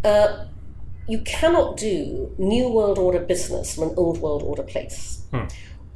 uh, 0.05 0.47
you 1.07 1.21
cannot 1.21 1.77
do 1.77 2.35
new 2.39 2.69
world 2.69 2.99
order 2.99 3.21
business 3.21 3.75
from 3.75 3.85
an 3.85 3.95
old 3.97 4.19
world 4.19 4.43
order 4.43 4.63
place. 4.63 5.23
Hmm. 5.33 5.45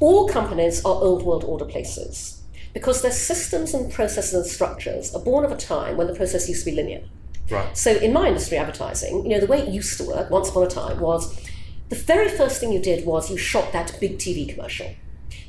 All 0.00 0.28
companies 0.28 0.85
are 0.85 0.95
old 0.95 1.23
world 1.23 1.45
order 1.45 1.64
places 1.64 2.42
because 2.73 3.02
their 3.02 3.12
systems 3.12 3.75
and 3.75 3.92
processes 3.92 4.35
and 4.35 4.47
structures 4.47 5.14
are 5.14 5.21
born 5.23 5.45
of 5.45 5.52
a 5.52 5.57
time 5.57 5.97
when 5.97 6.07
the 6.07 6.14
process 6.14 6.49
used 6.49 6.64
to 6.64 6.71
be 6.71 6.76
linear. 6.76 7.02
Right. 7.50 7.76
So 7.76 7.90
in 7.90 8.12
my 8.12 8.28
industry, 8.28 8.59
advertising, 8.59 9.25
you 9.25 9.30
know, 9.30 9.40
the 9.40 9.47
way 9.47 9.61
it 9.61 9.69
used 9.69 9.99
to 9.99 10.04
work 10.04 10.30
once 10.30 10.50
upon 10.50 10.64
a 10.64 10.69
time 10.69 11.00
was 11.00 11.50
the 11.90 11.97
very 11.97 12.28
first 12.28 12.61
thing 12.61 12.73
you 12.73 12.80
did 12.80 13.04
was 13.04 13.30
you 13.30 13.37
shot 13.37 13.73
that 13.73 13.99
big 14.00 14.18
TV 14.18 14.49
commercial. 14.49 14.94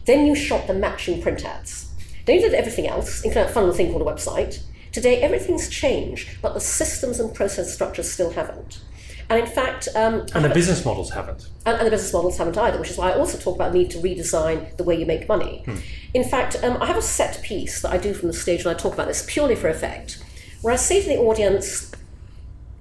Then 0.05 0.25
you 0.25 0.36
shot 0.36 0.67
the 0.67 0.74
matching 0.74 1.21
print 1.21 1.45
ads. 1.45 1.91
Then 2.25 2.38
you 2.38 2.41
did 2.41 2.55
everything 2.55 2.88
else, 2.88 3.24
including 3.24 3.45
that 3.45 3.53
fun 3.53 3.63
little 3.63 3.77
thing 3.77 3.91
called 3.91 4.01
a 4.01 4.05
website. 4.05 4.63
Today, 4.91 5.21
everything's 5.21 5.69
changed, 5.69 6.41
but 6.41 6.53
the 6.53 6.60
systems 6.60 7.19
and 7.19 7.33
process 7.33 7.74
structures 7.74 8.12
still 8.12 8.31
haven't. 8.31 8.81
And 9.29 9.39
in 9.39 9.45
fact, 9.45 9.88
um, 9.95 10.25
and 10.33 10.43
the 10.43 10.50
business 10.50 10.83
models 10.83 11.12
haven't. 11.12 11.48
And, 11.65 11.77
and, 11.77 11.88
the 11.88 11.91
business 11.91 12.12
models 12.12 12.38
haven't 12.38 12.57
either, 12.57 12.77
which 12.79 12.89
is 12.89 12.98
why 12.98 13.12
I 13.12 13.17
also 13.17 13.38
talk 13.38 13.55
about 13.55 13.71
the 13.71 13.77
need 13.77 13.91
to 13.91 14.00
redesign 14.00 14.75
the 14.75 14.83
way 14.83 15.00
you 15.00 15.05
make 15.05 15.29
money. 15.29 15.62
Hmm. 15.65 15.77
In 16.13 16.24
fact, 16.25 16.57
um, 16.63 16.81
I 16.81 16.88
have 16.88 16.98
a 16.98 17.01
set 17.01 17.41
piece 17.41 17.81
that 17.81 17.91
I 17.91 17.98
do 17.98 18.13
from 18.13 18.27
the 18.27 18.33
stage 18.33 18.65
when 18.65 18.75
I 18.75 18.77
talk 18.77 18.93
about 18.93 19.07
this 19.07 19.25
purely 19.25 19.55
for 19.55 19.69
effect, 19.69 20.21
where 20.62 20.74
I 20.74 20.77
say 20.77 21.01
to 21.01 21.07
the 21.07 21.17
audience, 21.17 21.91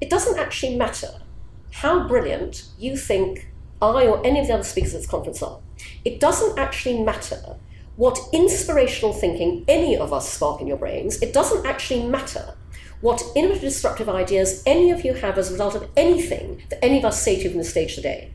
it 0.01 0.11
doesn't 0.11 0.39
actually 0.41 0.77
matter 0.77 1.21
how 1.71 2.09
brilliant 2.09 2.65
you 2.79 2.97
think 2.97 3.50
I 3.83 4.07
or 4.07 4.25
any 4.27 4.41
of 4.41 4.47
the 4.47 4.55
other 4.55 4.65
speakers 4.65 4.95
at 4.95 5.01
this 5.01 5.11
conference 5.11 5.43
are. 5.43 5.61
It 6.05 6.21
doesn't 6.21 6.59
actually 6.59 7.03
matter 7.03 7.57
what 7.97 8.19
inspirational 8.33 9.13
thinking 9.13 9.65
any 9.69 9.97
of 9.97 10.13
us 10.13 10.33
spark 10.33 10.61
in 10.61 10.67
your 10.67 10.77
brains. 10.77 11.21
It 11.21 11.33
doesn't 11.33 11.67
actually 11.67 12.07
matter 12.07 12.55
what 13.01 13.23
innovative, 13.35 13.63
disruptive 13.63 14.09
ideas 14.09 14.63
any 14.67 14.91
of 14.91 15.05
you 15.05 15.15
have 15.15 15.39
as 15.39 15.49
a 15.49 15.53
result 15.53 15.75
of 15.75 15.89
anything 15.97 16.63
that 16.71 16.85
any 16.85 16.99
of 16.99 17.05
us 17.05 17.23
say 17.23 17.37
to 17.37 17.43
you 17.43 17.51
from 17.51 17.59
the 17.59 17.65
stage 17.65 17.95
today. 17.95 18.33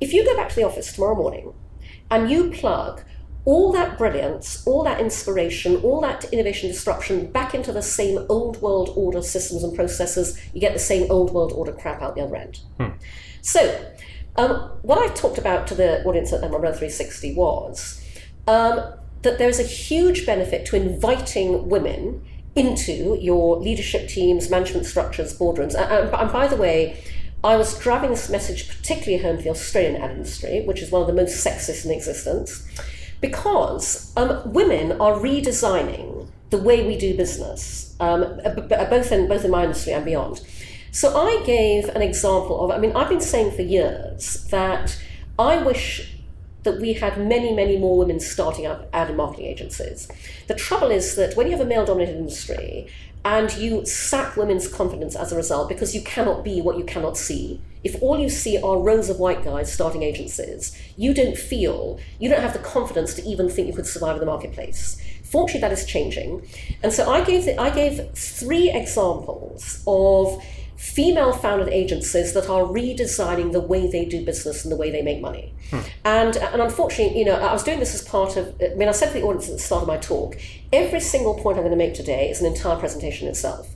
If 0.00 0.12
you 0.12 0.24
go 0.24 0.36
back 0.36 0.50
to 0.50 0.54
the 0.54 0.64
office 0.64 0.92
tomorrow 0.92 1.14
morning 1.14 1.54
and 2.10 2.30
you 2.30 2.50
plug 2.50 3.02
all 3.46 3.72
that 3.72 3.98
brilliance, 3.98 4.66
all 4.66 4.82
that 4.84 5.00
inspiration, 5.00 5.76
all 5.82 6.00
that 6.00 6.24
innovation 6.32 6.70
disruption 6.70 7.30
back 7.30 7.54
into 7.54 7.72
the 7.72 7.82
same 7.82 8.24
old 8.28 8.60
world 8.62 8.90
order 8.96 9.22
systems 9.22 9.62
and 9.62 9.74
processes, 9.74 10.40
you 10.54 10.60
get 10.60 10.72
the 10.72 10.78
same 10.78 11.10
old 11.10 11.32
world 11.32 11.52
order 11.52 11.72
crap 11.72 12.00
out 12.00 12.14
the 12.14 12.22
other 12.22 12.36
end. 12.36 12.60
Hmm. 12.78 12.90
So, 13.42 13.92
um, 14.36 14.70
what 14.82 14.98
I 14.98 15.12
talked 15.14 15.38
about 15.38 15.66
to 15.68 15.74
the 15.74 16.02
audience 16.04 16.32
at 16.32 16.40
Mumbrella 16.40 16.74
360 16.74 17.34
was 17.34 18.02
um, 18.46 18.94
that 19.22 19.38
there's 19.38 19.58
a 19.58 19.64
huge 19.64 20.26
benefit 20.26 20.66
to 20.66 20.76
inviting 20.76 21.68
women 21.68 22.24
into 22.56 23.18
your 23.20 23.58
leadership 23.58 24.08
teams, 24.08 24.50
management 24.50 24.86
structures, 24.86 25.36
boardrooms. 25.36 25.74
And, 25.74 26.10
and, 26.14 26.32
by 26.32 26.46
the 26.46 26.56
way, 26.56 27.02
I 27.42 27.56
was 27.56 27.78
driving 27.78 28.10
this 28.10 28.30
message 28.30 28.68
particularly 28.68 29.22
home 29.22 29.38
to 29.38 29.44
the 29.44 29.50
Australian 29.50 30.00
ad 30.00 30.12
industry, 30.12 30.62
which 30.64 30.80
is 30.80 30.90
one 30.90 31.02
of 31.02 31.08
the 31.08 31.14
most 31.14 31.44
sexist 31.44 31.84
in 31.84 31.90
existence, 31.90 32.66
because 33.20 34.12
um, 34.16 34.52
women 34.52 34.92
are 35.00 35.14
redesigning 35.14 36.28
the 36.50 36.58
way 36.58 36.86
we 36.86 36.96
do 36.96 37.16
business, 37.16 37.96
um, 37.98 38.40
both 38.68 39.10
in 39.10 39.28
both 39.28 39.44
in 39.44 39.50
my 39.50 39.64
industry 39.64 39.92
and 39.92 40.04
beyond. 40.04 40.40
So 40.94 41.20
I 41.20 41.42
gave 41.44 41.88
an 41.88 42.02
example 42.02 42.64
of, 42.64 42.70
I 42.70 42.78
mean, 42.78 42.92
I've 42.94 43.08
been 43.08 43.20
saying 43.20 43.50
for 43.56 43.62
years 43.62 44.44
that 44.50 44.96
I 45.36 45.60
wish 45.60 46.20
that 46.62 46.80
we 46.80 46.92
had 46.92 47.18
many, 47.18 47.52
many 47.52 47.76
more 47.76 47.98
women 47.98 48.20
starting 48.20 48.64
up 48.64 48.88
ad 48.92 49.08
and 49.08 49.16
marketing 49.16 49.46
agencies. 49.46 50.06
The 50.46 50.54
trouble 50.54 50.92
is 50.92 51.16
that 51.16 51.36
when 51.36 51.48
you 51.48 51.52
have 51.56 51.60
a 51.60 51.68
male 51.68 51.84
dominated 51.84 52.16
industry 52.16 52.86
and 53.24 53.52
you 53.56 53.84
sap 53.84 54.36
women's 54.36 54.68
confidence 54.68 55.16
as 55.16 55.32
a 55.32 55.36
result 55.36 55.68
because 55.68 55.96
you 55.96 56.02
cannot 56.02 56.44
be 56.44 56.60
what 56.60 56.78
you 56.78 56.84
cannot 56.84 57.16
see, 57.16 57.60
if 57.82 58.00
all 58.00 58.16
you 58.16 58.28
see 58.28 58.62
are 58.62 58.78
rows 58.78 59.10
of 59.10 59.18
white 59.18 59.42
guys 59.42 59.72
starting 59.72 60.04
agencies, 60.04 60.80
you 60.96 61.12
don't 61.12 61.36
feel, 61.36 61.98
you 62.20 62.28
don't 62.28 62.40
have 62.40 62.52
the 62.52 62.60
confidence 62.60 63.14
to 63.14 63.22
even 63.24 63.48
think 63.48 63.66
you 63.66 63.74
could 63.74 63.86
survive 63.86 64.14
in 64.14 64.20
the 64.20 64.26
marketplace. 64.26 65.02
Fortunately, 65.24 65.60
that 65.62 65.72
is 65.72 65.84
changing. 65.86 66.46
And 66.84 66.92
so 66.92 67.10
I 67.10 67.24
gave, 67.24 67.46
the, 67.46 67.60
I 67.60 67.70
gave 67.70 68.12
three 68.16 68.70
examples 68.70 69.82
of 69.88 70.40
female 70.84 71.32
founded 71.32 71.68
agencies 71.70 72.34
that 72.34 72.48
are 72.48 72.62
redesigning 72.62 73.52
the 73.52 73.60
way 73.60 73.90
they 73.90 74.04
do 74.04 74.22
business 74.22 74.64
and 74.64 74.70
the 74.70 74.76
way 74.76 74.90
they 74.90 75.00
make 75.00 75.18
money. 75.18 75.54
Hmm. 75.70 75.80
And, 76.04 76.36
and 76.36 76.60
unfortunately, 76.60 77.18
you 77.18 77.24
know, 77.24 77.36
I 77.36 77.54
was 77.54 77.64
doing 77.64 77.80
this 77.80 77.94
as 77.94 78.02
part 78.02 78.36
of, 78.36 78.54
I 78.60 78.74
mean, 78.74 78.88
I 78.88 78.92
said 78.92 79.08
to 79.08 79.14
the 79.14 79.22
audience 79.22 79.48
at 79.48 79.54
the 79.54 79.58
start 79.58 79.82
of 79.82 79.88
my 79.88 79.96
talk, 79.96 80.36
every 80.74 81.00
single 81.00 81.34
point 81.36 81.56
I'm 81.56 81.64
going 81.64 81.76
to 81.76 81.84
make 81.84 81.94
today 81.94 82.28
is 82.28 82.42
an 82.42 82.46
entire 82.46 82.76
presentation 82.76 83.28
itself. 83.28 83.74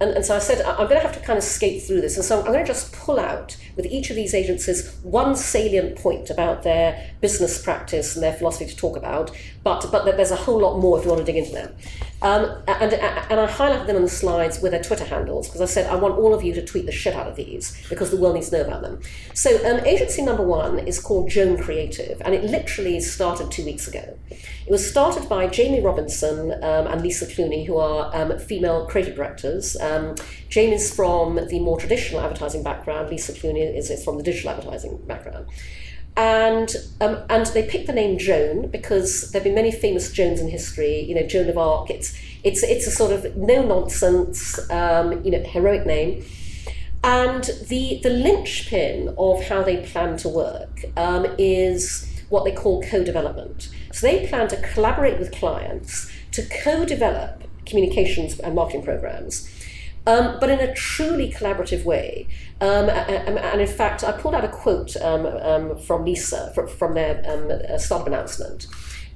And, 0.00 0.10
and 0.10 0.24
so 0.24 0.36
I 0.36 0.38
said, 0.38 0.64
I'm 0.64 0.86
going 0.88 1.00
to 1.00 1.06
have 1.06 1.12
to 1.14 1.20
kind 1.20 1.36
of 1.36 1.44
skate 1.44 1.82
through 1.82 2.00
this. 2.00 2.16
And 2.16 2.24
so 2.24 2.38
I'm 2.38 2.46
going 2.46 2.60
to 2.60 2.66
just 2.66 2.92
pull 2.92 3.18
out 3.18 3.56
with 3.76 3.86
each 3.86 4.10
of 4.10 4.16
these 4.16 4.32
agencies 4.32 4.94
one 5.02 5.34
salient 5.34 5.96
point 5.96 6.30
about 6.30 6.62
their 6.62 7.10
business 7.20 7.60
practice 7.60 8.14
and 8.14 8.22
their 8.22 8.32
philosophy 8.32 8.66
to 8.66 8.76
talk 8.76 8.96
about. 8.96 9.32
But, 9.64 9.88
but 9.90 10.04
there's 10.04 10.30
a 10.30 10.36
whole 10.36 10.60
lot 10.60 10.78
more 10.78 10.98
if 10.98 11.04
you 11.04 11.10
want 11.10 11.24
to 11.24 11.32
dig 11.32 11.36
into 11.36 11.52
them. 11.52 11.74
Um, 12.24 12.62
and, 12.68 12.94
and 12.94 13.38
I 13.38 13.46
highlighted 13.46 13.86
them 13.86 13.96
on 13.96 14.02
the 14.02 14.08
slides 14.08 14.60
with 14.62 14.72
their 14.72 14.82
Twitter 14.82 15.04
handles 15.04 15.46
because 15.46 15.60
I 15.60 15.66
said 15.66 15.90
I 15.90 15.94
want 15.96 16.16
all 16.16 16.32
of 16.32 16.42
you 16.42 16.54
to 16.54 16.64
tweet 16.64 16.86
the 16.86 16.92
shit 16.92 17.14
out 17.14 17.26
of 17.26 17.36
these 17.36 17.76
because 17.90 18.10
the 18.10 18.16
world 18.16 18.34
needs 18.34 18.48
to 18.48 18.56
know 18.56 18.64
about 18.64 18.80
them. 18.80 19.00
So 19.34 19.50
um, 19.70 19.84
agency 19.84 20.22
number 20.22 20.42
one 20.42 20.78
is 20.78 20.98
called 20.98 21.28
Joan 21.28 21.58
Creative, 21.58 22.22
and 22.24 22.34
it 22.34 22.44
literally 22.44 22.98
started 23.00 23.50
two 23.50 23.64
weeks 23.66 23.86
ago. 23.88 24.18
It 24.30 24.70
was 24.70 24.88
started 24.88 25.28
by 25.28 25.48
Jamie 25.48 25.82
Robinson 25.82 26.52
um, 26.64 26.86
and 26.86 27.02
Lisa 27.02 27.26
Clunie, 27.26 27.66
who 27.66 27.76
are 27.76 28.10
um, 28.14 28.38
female 28.38 28.86
creative 28.86 29.16
directors. 29.16 29.76
Um, 29.78 30.14
Jamie's 30.48 30.94
from 30.94 31.34
the 31.34 31.60
more 31.60 31.78
traditional 31.78 32.22
advertising 32.22 32.62
background. 32.62 33.10
Lisa 33.10 33.32
Clunie 33.32 33.76
is, 33.76 33.90
is 33.90 34.02
from 34.02 34.16
the 34.16 34.22
digital 34.22 34.50
advertising 34.50 34.96
background 35.06 35.46
and 36.16 36.74
um, 37.00 37.18
and 37.28 37.46
they 37.46 37.66
picked 37.66 37.86
the 37.86 37.92
name 37.92 38.18
Joan 38.18 38.68
because 38.68 39.30
there 39.30 39.40
have 39.40 39.44
been 39.44 39.54
many 39.54 39.72
famous 39.72 40.12
Joans 40.12 40.40
in 40.40 40.48
history. 40.48 41.00
You 41.00 41.14
know, 41.14 41.26
Joan 41.26 41.48
of 41.48 41.58
Arc. 41.58 41.90
It's 41.90 42.16
it's 42.44 42.62
it's 42.62 42.86
a 42.86 42.90
sort 42.90 43.12
of 43.12 43.36
no 43.36 43.62
nonsense, 43.62 44.58
um, 44.70 45.24
you 45.24 45.30
know, 45.30 45.42
heroic 45.42 45.86
name. 45.86 46.24
And 47.02 47.44
the 47.68 48.00
the 48.02 48.10
linchpin 48.10 49.14
of 49.18 49.44
how 49.44 49.62
they 49.62 49.78
plan 49.78 50.16
to 50.18 50.28
work 50.28 50.84
um, 50.96 51.26
is 51.36 52.10
what 52.28 52.44
they 52.44 52.52
call 52.52 52.82
co-development. 52.82 53.68
So 53.92 54.06
they 54.06 54.26
plan 54.26 54.48
to 54.48 54.56
collaborate 54.72 55.18
with 55.18 55.32
clients 55.32 56.10
to 56.32 56.46
co-develop 56.62 57.42
communications 57.66 58.38
and 58.40 58.54
marketing 58.54 58.82
programs 58.82 59.48
um, 60.06 60.38
but 60.40 60.50
in 60.50 60.60
a 60.60 60.74
truly 60.74 61.30
collaborative 61.30 61.84
way. 61.84 62.28
Um, 62.60 62.88
and, 62.88 63.38
and, 63.38 63.60
in 63.60 63.66
fact, 63.66 64.04
I 64.04 64.12
pulled 64.12 64.34
out 64.34 64.44
a 64.44 64.48
quote 64.48 64.96
um, 64.96 65.26
um 65.26 65.78
from 65.78 66.04
Lisa 66.04 66.52
from, 66.54 66.68
from 66.68 66.94
their 66.94 67.22
um, 67.28 67.78
startup 67.78 68.06
announcement, 68.06 68.66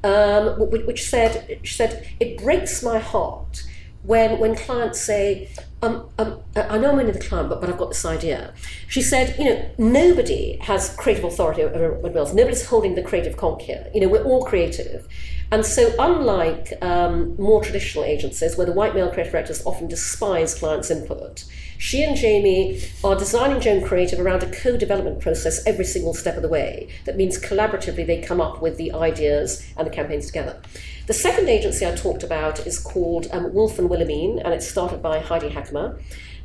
um, 0.04 0.58
which 0.70 1.08
said, 1.08 1.60
she 1.62 1.74
said, 1.74 2.06
"It 2.20 2.38
breaks 2.38 2.82
my 2.82 2.98
heart." 2.98 3.64
When, 4.04 4.38
when 4.38 4.54
clients 4.54 5.00
say, 5.00 5.50
um, 5.82 6.08
um, 6.18 6.40
I 6.56 6.78
know 6.78 6.92
I'm 6.92 6.98
only 7.00 7.12
the 7.12 7.20
client, 7.20 7.50
but, 7.50 7.60
but 7.60 7.68
I've 7.68 7.76
got 7.76 7.90
this 7.90 8.04
idea. 8.04 8.54
She 8.86 9.02
said, 9.02 9.36
you 9.38 9.44
know, 9.44 9.70
nobody 9.76 10.56
has 10.62 10.94
creative 10.96 11.24
authority 11.24 11.62
over 11.62 12.18
else. 12.18 12.32
Nobody's 12.32 12.64
holding 12.64 12.94
the 12.94 13.02
creative 13.02 13.36
conch 13.36 13.64
here. 13.64 13.90
You 13.92 14.00
know, 14.00 14.08
we're 14.08 14.24
all 14.24 14.44
creative. 14.44 15.06
And 15.50 15.64
so, 15.64 15.94
unlike 15.98 16.74
um, 16.82 17.34
more 17.36 17.62
traditional 17.62 18.04
agencies 18.04 18.56
where 18.56 18.66
the 18.66 18.72
white 18.72 18.94
male 18.94 19.10
creative 19.10 19.32
directors 19.32 19.64
often 19.64 19.88
despise 19.88 20.54
clients' 20.54 20.90
input, 20.90 21.44
she 21.78 22.02
and 22.02 22.16
Jamie 22.16 22.82
are 23.02 23.16
designing 23.16 23.60
Joan 23.60 23.82
Creative 23.82 24.20
around 24.20 24.42
a 24.42 24.50
co 24.50 24.76
development 24.76 25.20
process 25.20 25.64
every 25.64 25.86
single 25.86 26.12
step 26.12 26.36
of 26.36 26.42
the 26.42 26.48
way. 26.48 26.88
That 27.06 27.16
means 27.16 27.40
collaboratively 27.40 28.06
they 28.06 28.20
come 28.20 28.40
up 28.40 28.60
with 28.60 28.76
the 28.76 28.92
ideas 28.92 29.64
and 29.76 29.86
the 29.86 29.90
campaigns 29.90 30.26
together. 30.26 30.60
The 31.06 31.14
second 31.14 31.48
agency 31.48 31.86
I 31.86 31.94
talked 31.94 32.22
about 32.22 32.66
is 32.66 32.78
called 32.78 33.28
um, 33.30 33.54
Wolf 33.54 33.78
and 33.78 33.88
Wilhelmine, 33.88 34.42
and 34.44 34.52
it's 34.52 34.68
started 34.68 35.00
by 35.00 35.20
Heidi 35.20 35.48
Hackemer, 35.48 35.98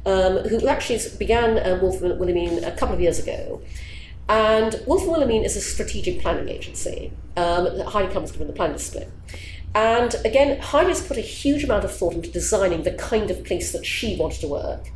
um, 0.06 0.38
who 0.48 0.66
actually 0.68 1.02
began 1.18 1.58
uh, 1.58 1.78
Wolf 1.82 2.02
and 2.02 2.18
Wilhelmine 2.18 2.64
a 2.64 2.72
couple 2.72 2.96
of 2.96 3.02
years 3.02 3.20
ago. 3.20 3.62
And 4.30 4.82
Wolf 4.86 5.04
and 5.04 5.12
Wilhelmine 5.12 5.44
is 5.44 5.56
a 5.56 5.62
strategic 5.62 6.22
planning 6.22 6.50
agency. 6.50 7.12
Um, 7.36 7.80
Heidi 7.82 8.14
comes 8.14 8.32
from 8.32 8.48
the 8.48 8.54
planning 8.54 8.78
discipline. 8.78 9.12
And 9.76 10.16
again, 10.24 10.60
Heidi 10.60 10.90
has 10.90 11.06
put 11.06 11.18
a 11.18 11.22
huge 11.22 11.64
amount 11.64 11.84
of 11.84 11.96
thought 11.96 12.14
into 12.14 12.30
designing 12.30 12.84
the 12.84 12.92
kind 12.92 13.32
of 13.32 13.44
place 13.44 13.72
that 13.72 13.86
she 13.86 14.16
wanted 14.18 14.42
to 14.42 14.48
work. 14.48 14.92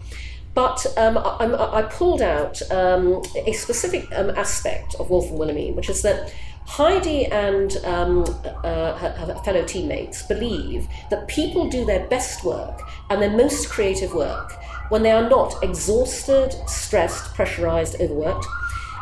But 0.54 0.86
um, 0.98 1.18
I, 1.18 1.80
I, 1.80 1.82
pulled 1.84 2.22
out 2.22 2.60
um, 2.72 3.22
a 3.46 3.54
specific 3.54 4.08
um, 4.12 4.32
aspect 4.32 4.96
of 4.96 5.10
Wolf 5.12 5.30
and 5.30 5.38
Wilhelmine, 5.38 5.76
which 5.76 5.88
is 5.88 6.02
that 6.02 6.34
Heidi 6.66 7.26
and 7.28 7.78
um, 7.86 8.24
uh, 8.64 8.94
her, 8.98 9.10
her, 9.12 9.36
fellow 9.46 9.64
teammates 9.66 10.24
believe 10.24 10.88
that 11.10 11.28
people 11.28 11.70
do 11.70 11.86
their 11.86 12.08
best 12.08 12.44
work 12.44 12.82
and 13.10 13.22
their 13.22 13.30
most 13.30 13.70
creative 13.70 14.14
work 14.14 14.52
when 14.90 15.04
they 15.04 15.12
are 15.12 15.30
not 15.30 15.64
exhausted, 15.64 16.54
stressed, 16.68 17.34
pressurized, 17.36 17.96
overworked. 18.02 18.46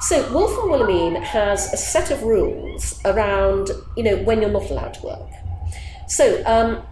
So 0.02 0.32
Wolf 0.32 0.58
and 0.64 1.18
has 1.24 1.74
a 1.74 1.78
set 1.78 2.12
of 2.12 2.22
rules 2.24 3.00
around, 3.06 3.72
you 3.96 4.04
know, 4.04 4.18
when 4.18 4.42
you're 4.42 4.52
not 4.52 4.70
allowed 4.70 4.94
to 4.96 5.06
work. 5.06 5.30
So 6.08 6.44
um, 6.46 6.84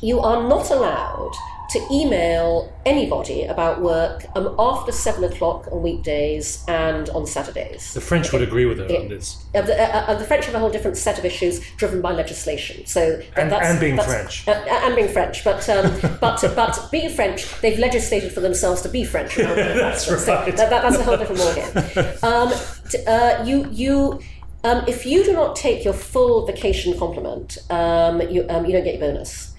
you 0.00 0.20
are 0.20 0.46
not 0.48 0.70
allowed 0.70 1.32
to 1.72 1.86
email 1.90 2.70
anybody 2.84 3.44
about 3.44 3.80
work 3.80 4.26
um, 4.34 4.54
after 4.58 4.92
seven 4.92 5.24
o'clock 5.24 5.66
on 5.72 5.82
weekdays 5.82 6.62
and 6.68 7.08
on 7.10 7.26
Saturdays. 7.26 7.94
The 7.94 8.00
French 8.00 8.28
okay. 8.28 8.38
would 8.38 8.46
agree 8.46 8.66
with 8.66 8.78
her 8.78 8.84
it, 8.84 9.00
on 9.00 9.08
this. 9.08 9.42
Uh, 9.54 9.62
the, 9.62 9.80
uh, 9.80 10.00
uh, 10.00 10.14
the, 10.14 10.24
French 10.24 10.44
have 10.44 10.54
a 10.54 10.58
whole 10.58 10.70
different 10.70 10.98
set 10.98 11.18
of 11.18 11.24
issues 11.24 11.60
driven 11.78 12.02
by 12.02 12.12
legislation. 12.12 12.84
So 12.84 13.22
and, 13.36 13.52
and 13.52 13.80
being 13.80 13.96
French, 13.96 14.46
uh, 14.46 14.64
and 14.68 14.94
being 14.94 15.08
French, 15.08 15.44
but 15.44 15.66
um, 15.70 15.98
but 16.20 16.42
but 16.54 16.88
being 16.90 17.08
French, 17.08 17.60
they've 17.62 17.78
legislated 17.78 18.32
for 18.32 18.40
themselves 18.40 18.82
to 18.82 18.90
be 18.90 19.04
French. 19.04 19.36
that's 19.36 20.10
right. 20.10 20.20
So 20.20 20.26
that, 20.26 20.56
that, 20.56 20.70
that's 20.70 20.96
a 20.98 21.04
whole 21.04 21.16
different 21.16 21.40
ballgame. 21.40 22.22
Um, 22.22 22.52
uh, 23.06 23.44
you 23.44 23.68
you. 23.70 24.20
Um, 24.64 24.84
if 24.86 25.04
you 25.04 25.24
do 25.24 25.32
not 25.32 25.56
take 25.56 25.84
your 25.84 25.92
full 25.92 26.46
vacation 26.46 26.96
complement, 26.96 27.58
um, 27.68 28.20
you, 28.20 28.46
um, 28.48 28.64
you 28.64 28.70
don't 28.70 28.84
get 28.84 28.96
your 29.00 29.12
bonus. 29.12 29.51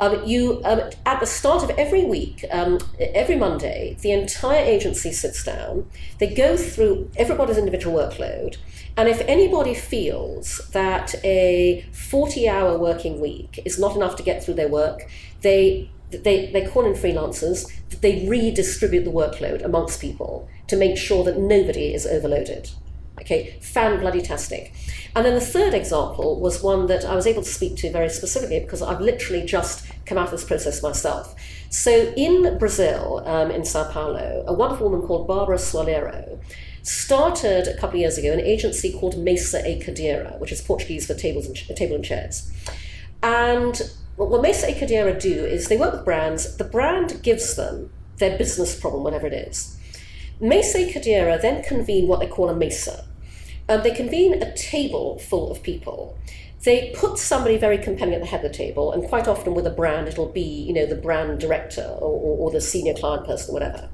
Um, 0.00 0.24
you 0.24 0.60
um, 0.64 0.80
at 1.06 1.18
the 1.18 1.26
start 1.26 1.64
of 1.64 1.70
every 1.70 2.04
week, 2.04 2.44
um, 2.52 2.78
every 3.00 3.34
Monday, 3.36 3.96
the 4.00 4.12
entire 4.12 4.64
agency 4.64 5.12
sits 5.12 5.42
down. 5.42 5.90
They 6.18 6.32
go 6.32 6.56
through 6.56 7.10
everybody's 7.16 7.58
individual 7.58 7.98
workload, 7.98 8.58
and 8.96 9.08
if 9.08 9.20
anybody 9.22 9.74
feels 9.74 10.60
that 10.72 11.16
a 11.24 11.84
forty-hour 11.92 12.78
working 12.78 13.20
week 13.20 13.58
is 13.64 13.78
not 13.78 13.96
enough 13.96 14.14
to 14.16 14.22
get 14.22 14.42
through 14.42 14.54
their 14.54 14.68
work, 14.68 15.00
they 15.40 15.90
they, 16.10 16.50
they 16.52 16.66
call 16.66 16.86
in 16.86 16.94
freelancers, 16.94 17.70
they 18.00 18.26
redistribute 18.26 19.04
the 19.04 19.10
workload 19.10 19.62
amongst 19.64 20.00
people 20.00 20.48
to 20.68 20.76
make 20.76 20.96
sure 20.96 21.24
that 21.24 21.38
nobody 21.38 21.92
is 21.92 22.06
overloaded. 22.06 22.70
Okay, 23.20 23.58
fan 23.60 24.00
bloody 24.00 24.22
tastic. 24.22 24.72
And 25.16 25.24
then 25.24 25.34
the 25.34 25.40
third 25.40 25.74
example 25.74 26.40
was 26.40 26.62
one 26.62 26.86
that 26.86 27.04
I 27.04 27.14
was 27.14 27.26
able 27.26 27.42
to 27.42 27.48
speak 27.48 27.76
to 27.78 27.90
very 27.90 28.08
specifically 28.08 28.60
because 28.60 28.82
I've 28.82 29.00
literally 29.00 29.44
just 29.44 29.86
come 30.06 30.18
out 30.18 30.26
of 30.26 30.30
this 30.30 30.44
process 30.44 30.82
myself. 30.82 31.34
So 31.70 32.12
in 32.16 32.58
Brazil, 32.58 33.22
um, 33.26 33.50
in 33.50 33.64
Sao 33.64 33.90
Paulo, 33.90 34.44
a 34.46 34.52
wonderful 34.52 34.88
woman 34.88 35.06
called 35.06 35.26
Barbara 35.26 35.56
Soalheiro 35.56 36.38
started 36.82 37.68
a 37.68 37.74
couple 37.74 37.96
of 37.96 38.00
years 38.00 38.16
ago 38.16 38.32
an 38.32 38.40
agency 38.40 38.92
called 38.92 39.18
Mesa 39.18 39.68
e 39.68 39.78
Cadeira, 39.78 40.36
which 40.38 40.52
is 40.52 40.62
Portuguese 40.62 41.06
for 41.06 41.14
tables 41.14 41.46
and, 41.46 41.56
table 41.76 41.96
and 41.96 42.04
chairs. 42.04 42.50
And 43.22 43.80
what 44.16 44.42
Mesa 44.42 44.70
e 44.70 44.78
Cadeira 44.78 45.18
do 45.18 45.44
is 45.44 45.68
they 45.68 45.76
work 45.76 45.92
with 45.92 46.04
brands, 46.04 46.56
the 46.56 46.64
brand 46.64 47.22
gives 47.22 47.56
them 47.56 47.90
their 48.16 48.38
business 48.38 48.78
problem, 48.78 49.04
whatever 49.04 49.26
it 49.26 49.32
is. 49.32 49.77
Mesa 50.40 50.90
Cadeira 50.92 51.38
then 51.40 51.62
convene 51.62 52.06
what 52.06 52.20
they 52.20 52.26
call 52.26 52.48
a 52.48 52.54
mesa. 52.54 53.04
Um, 53.68 53.82
they 53.82 53.90
convene 53.90 54.42
a 54.42 54.56
table 54.56 55.18
full 55.18 55.50
of 55.50 55.62
people. 55.62 56.16
They 56.64 56.92
put 56.96 57.18
somebody 57.18 57.56
very 57.56 57.78
compelling 57.78 58.14
at 58.14 58.20
the 58.20 58.26
head 58.26 58.44
of 58.44 58.52
the 58.52 58.56
table, 58.56 58.92
and 58.92 59.04
quite 59.04 59.28
often 59.28 59.54
with 59.54 59.66
a 59.66 59.70
brand, 59.70 60.08
it'll 60.08 60.28
be 60.28 60.40
you 60.40 60.72
know 60.72 60.86
the 60.86 60.94
brand 60.96 61.40
director 61.40 61.82
or, 61.82 62.10
or, 62.10 62.38
or 62.38 62.50
the 62.50 62.60
senior 62.60 62.94
client 62.94 63.26
person, 63.26 63.52
whatever. 63.52 63.88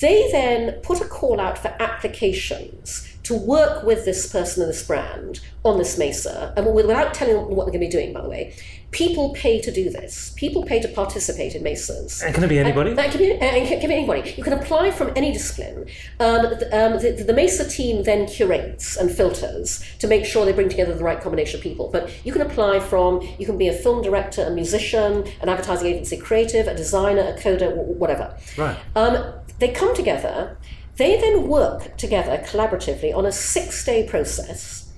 They 0.00 0.30
then 0.30 0.80
put 0.82 1.00
a 1.00 1.04
call 1.06 1.40
out 1.40 1.58
for 1.58 1.74
applications 1.80 3.16
to 3.24 3.34
work 3.34 3.84
with 3.84 4.04
this 4.04 4.30
person 4.30 4.62
and 4.62 4.70
this 4.70 4.86
brand 4.86 5.40
on 5.64 5.78
this 5.78 5.98
Mesa, 5.98 6.52
and 6.56 6.72
without 6.72 7.14
telling 7.14 7.34
them 7.34 7.56
what 7.56 7.64
they're 7.64 7.78
going 7.78 7.80
to 7.80 7.86
be 7.86 7.88
doing, 7.88 8.12
by 8.12 8.22
the 8.22 8.28
way, 8.28 8.54
People 8.90 9.34
pay 9.34 9.60
to 9.60 9.70
do 9.70 9.90
this. 9.90 10.32
People 10.36 10.64
pay 10.64 10.80
to 10.80 10.88
participate 10.88 11.54
in 11.54 11.62
Mesas. 11.62 12.22
And 12.22 12.34
can 12.34 12.42
it 12.42 12.48
be 12.48 12.58
anybody? 12.58 12.90
And, 12.90 12.98
can, 12.98 13.18
be, 13.18 13.32
and 13.32 13.68
can, 13.68 13.88
be 13.88 13.94
anybody. 13.94 14.34
You 14.36 14.42
can 14.42 14.54
apply 14.54 14.92
from 14.92 15.12
any 15.14 15.30
discipline. 15.30 15.86
Um, 16.18 16.42
the, 16.42 16.68
um, 16.72 16.98
the, 16.98 17.22
the, 17.22 17.34
Mesa 17.34 17.68
team 17.68 18.04
then 18.04 18.26
curates 18.26 18.96
and 18.96 19.10
filters 19.10 19.84
to 19.98 20.06
make 20.06 20.24
sure 20.24 20.46
they 20.46 20.52
bring 20.52 20.70
together 20.70 20.94
the 20.94 21.04
right 21.04 21.20
combination 21.20 21.58
of 21.58 21.62
people. 21.62 21.90
But 21.92 22.10
you 22.24 22.32
can 22.32 22.40
apply 22.40 22.80
from, 22.80 23.20
you 23.38 23.44
can 23.44 23.58
be 23.58 23.68
a 23.68 23.74
film 23.74 24.02
director, 24.02 24.42
a 24.44 24.50
musician, 24.50 25.26
an 25.42 25.50
advertising 25.50 25.88
agency 25.88 26.16
creative, 26.16 26.66
a 26.66 26.74
designer, 26.74 27.20
a 27.20 27.38
coder, 27.38 27.76
whatever. 27.76 28.38
Right. 28.56 28.76
Um, 28.96 29.34
they 29.58 29.68
come 29.68 29.94
together. 29.94 30.56
They 30.96 31.20
then 31.20 31.46
work 31.46 31.96
together 31.98 32.38
collaboratively 32.38 33.14
on 33.14 33.26
a 33.26 33.32
six 33.32 33.84
day 33.84 34.08
process. 34.08 34.90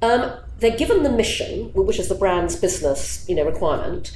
Um, 0.00 0.32
they're 0.58 0.76
given 0.76 1.02
the 1.02 1.10
mission, 1.10 1.70
which 1.74 1.98
is 1.98 2.08
the 2.08 2.14
brand's 2.14 2.56
business 2.56 3.24
you 3.28 3.34
know, 3.34 3.44
requirement, 3.44 4.12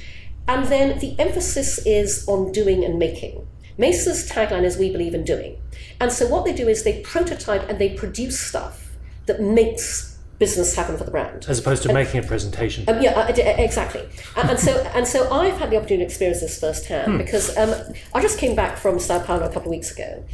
and 0.47 0.67
then 0.67 0.99
the 0.99 1.15
emphasis 1.19 1.79
is 1.85 2.27
on 2.27 2.51
doing 2.51 2.83
and 2.83 2.97
making. 2.97 3.47
Mesa's 3.77 4.29
tagline 4.29 4.63
is 4.63 4.77
We 4.77 4.91
believe 4.91 5.13
in 5.13 5.23
doing. 5.23 5.61
And 6.01 6.11
so 6.11 6.27
what 6.27 6.43
they 6.45 6.53
do 6.53 6.67
is 6.67 6.83
they 6.83 7.01
prototype 7.01 7.69
and 7.69 7.79
they 7.79 7.89
produce 7.93 8.39
stuff 8.39 8.97
that 9.25 9.41
makes 9.41 10.17
business 10.39 10.73
happen 10.73 10.97
for 10.97 11.03
the 11.03 11.11
brand. 11.11 11.45
As 11.47 11.59
opposed 11.59 11.83
to 11.83 11.89
and, 11.89 11.95
making 11.95 12.23
a 12.23 12.27
presentation. 12.27 12.89
Um, 12.89 13.01
yeah, 13.01 13.11
uh, 13.11 13.27
exactly. 13.27 14.07
and, 14.35 14.49
and, 14.49 14.59
so 14.59 14.77
and 14.95 15.07
so 15.07 15.31
I've 15.31 15.57
had 15.57 15.69
the 15.69 15.77
opportunity 15.77 16.05
to 16.05 16.05
experience 16.05 16.41
this 16.41 16.59
firsthand 16.59 17.11
hmm. 17.11 17.17
because 17.17 17.55
um, 17.57 17.73
I 18.13 18.21
just 18.21 18.39
came 18.39 18.55
back 18.55 18.77
from 18.77 18.99
Sao 18.99 19.19
Paulo 19.19 19.45
a 19.45 19.49
couple 19.49 19.63
of 19.63 19.71
weeks 19.71 19.91
ago. 19.91 20.25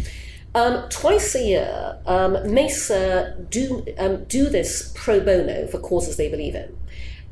Um, 0.56 0.88
twice 0.88 1.36
a 1.36 1.44
year, 1.44 1.98
um, 2.06 2.54
Mesa 2.54 3.36
do, 3.50 3.86
um, 3.98 4.24
do 4.24 4.50
this 4.50 4.94
pro 4.96 5.20
bono 5.20 5.68
for 5.68 5.80
causes 5.80 6.16
they 6.16 6.30
believe 6.30 6.56
in. 6.56 6.78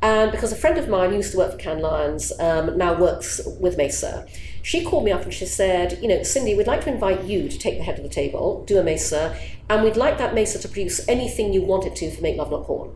And 0.02 0.30
because 0.30 0.52
a 0.52 0.56
friend 0.56 0.76
of 0.76 0.90
mine 0.90 1.08
who 1.08 1.16
used 1.16 1.32
to 1.32 1.38
work 1.38 1.52
for 1.52 1.56
Cannes 1.56 1.80
Lions 1.80 2.38
um, 2.38 2.76
now 2.76 2.92
works 3.00 3.40
with 3.58 3.78
Mesa, 3.78 4.26
she 4.62 4.84
called 4.84 5.04
me 5.04 5.10
up 5.10 5.22
and 5.22 5.32
she 5.32 5.46
said, 5.46 5.98
You 6.02 6.08
know, 6.08 6.22
Cindy, 6.22 6.54
we'd 6.54 6.66
like 6.66 6.84
to 6.84 6.92
invite 6.92 7.24
you 7.24 7.48
to 7.48 7.58
take 7.58 7.78
the 7.78 7.84
head 7.84 7.96
of 7.96 8.02
the 8.02 8.10
table, 8.10 8.62
do 8.66 8.76
a 8.76 8.82
Mesa, 8.82 9.34
and 9.70 9.82
we'd 9.82 9.96
like 9.96 10.18
that 10.18 10.34
Mesa 10.34 10.58
to 10.58 10.68
produce 10.68 11.08
anything 11.08 11.54
you 11.54 11.62
want 11.62 11.86
it 11.86 11.96
to 11.96 12.10
for 12.10 12.20
Make 12.20 12.36
Love 12.36 12.50
Not 12.50 12.64
Porn. 12.64 12.94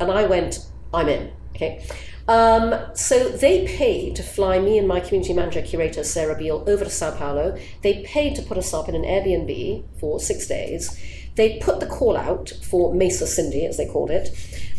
And 0.00 0.10
I 0.10 0.24
went, 0.24 0.66
I'm 0.94 1.10
in. 1.10 1.32
Okay. 1.54 1.86
Um, 2.28 2.74
so 2.94 3.28
they 3.28 3.66
paid 3.66 4.16
to 4.16 4.22
fly 4.22 4.58
me 4.58 4.78
and 4.78 4.88
my 4.88 5.00
community 5.00 5.32
manager 5.32 5.62
curator 5.62 6.02
Sarah 6.02 6.36
Beale 6.36 6.64
over 6.66 6.84
to 6.84 6.90
Sao 6.90 7.16
Paulo. 7.16 7.56
They 7.82 8.02
paid 8.02 8.34
to 8.36 8.42
put 8.42 8.58
us 8.58 8.74
up 8.74 8.88
in 8.88 8.94
an 8.94 9.02
Airbnb 9.02 9.84
for 10.00 10.18
six 10.18 10.46
days. 10.46 10.98
They 11.36 11.58
put 11.58 11.80
the 11.80 11.86
call 11.86 12.16
out 12.16 12.52
for 12.62 12.92
Mesa 12.94 13.26
Cindy, 13.26 13.64
as 13.66 13.76
they 13.76 13.86
called 13.86 14.10
it. 14.10 14.30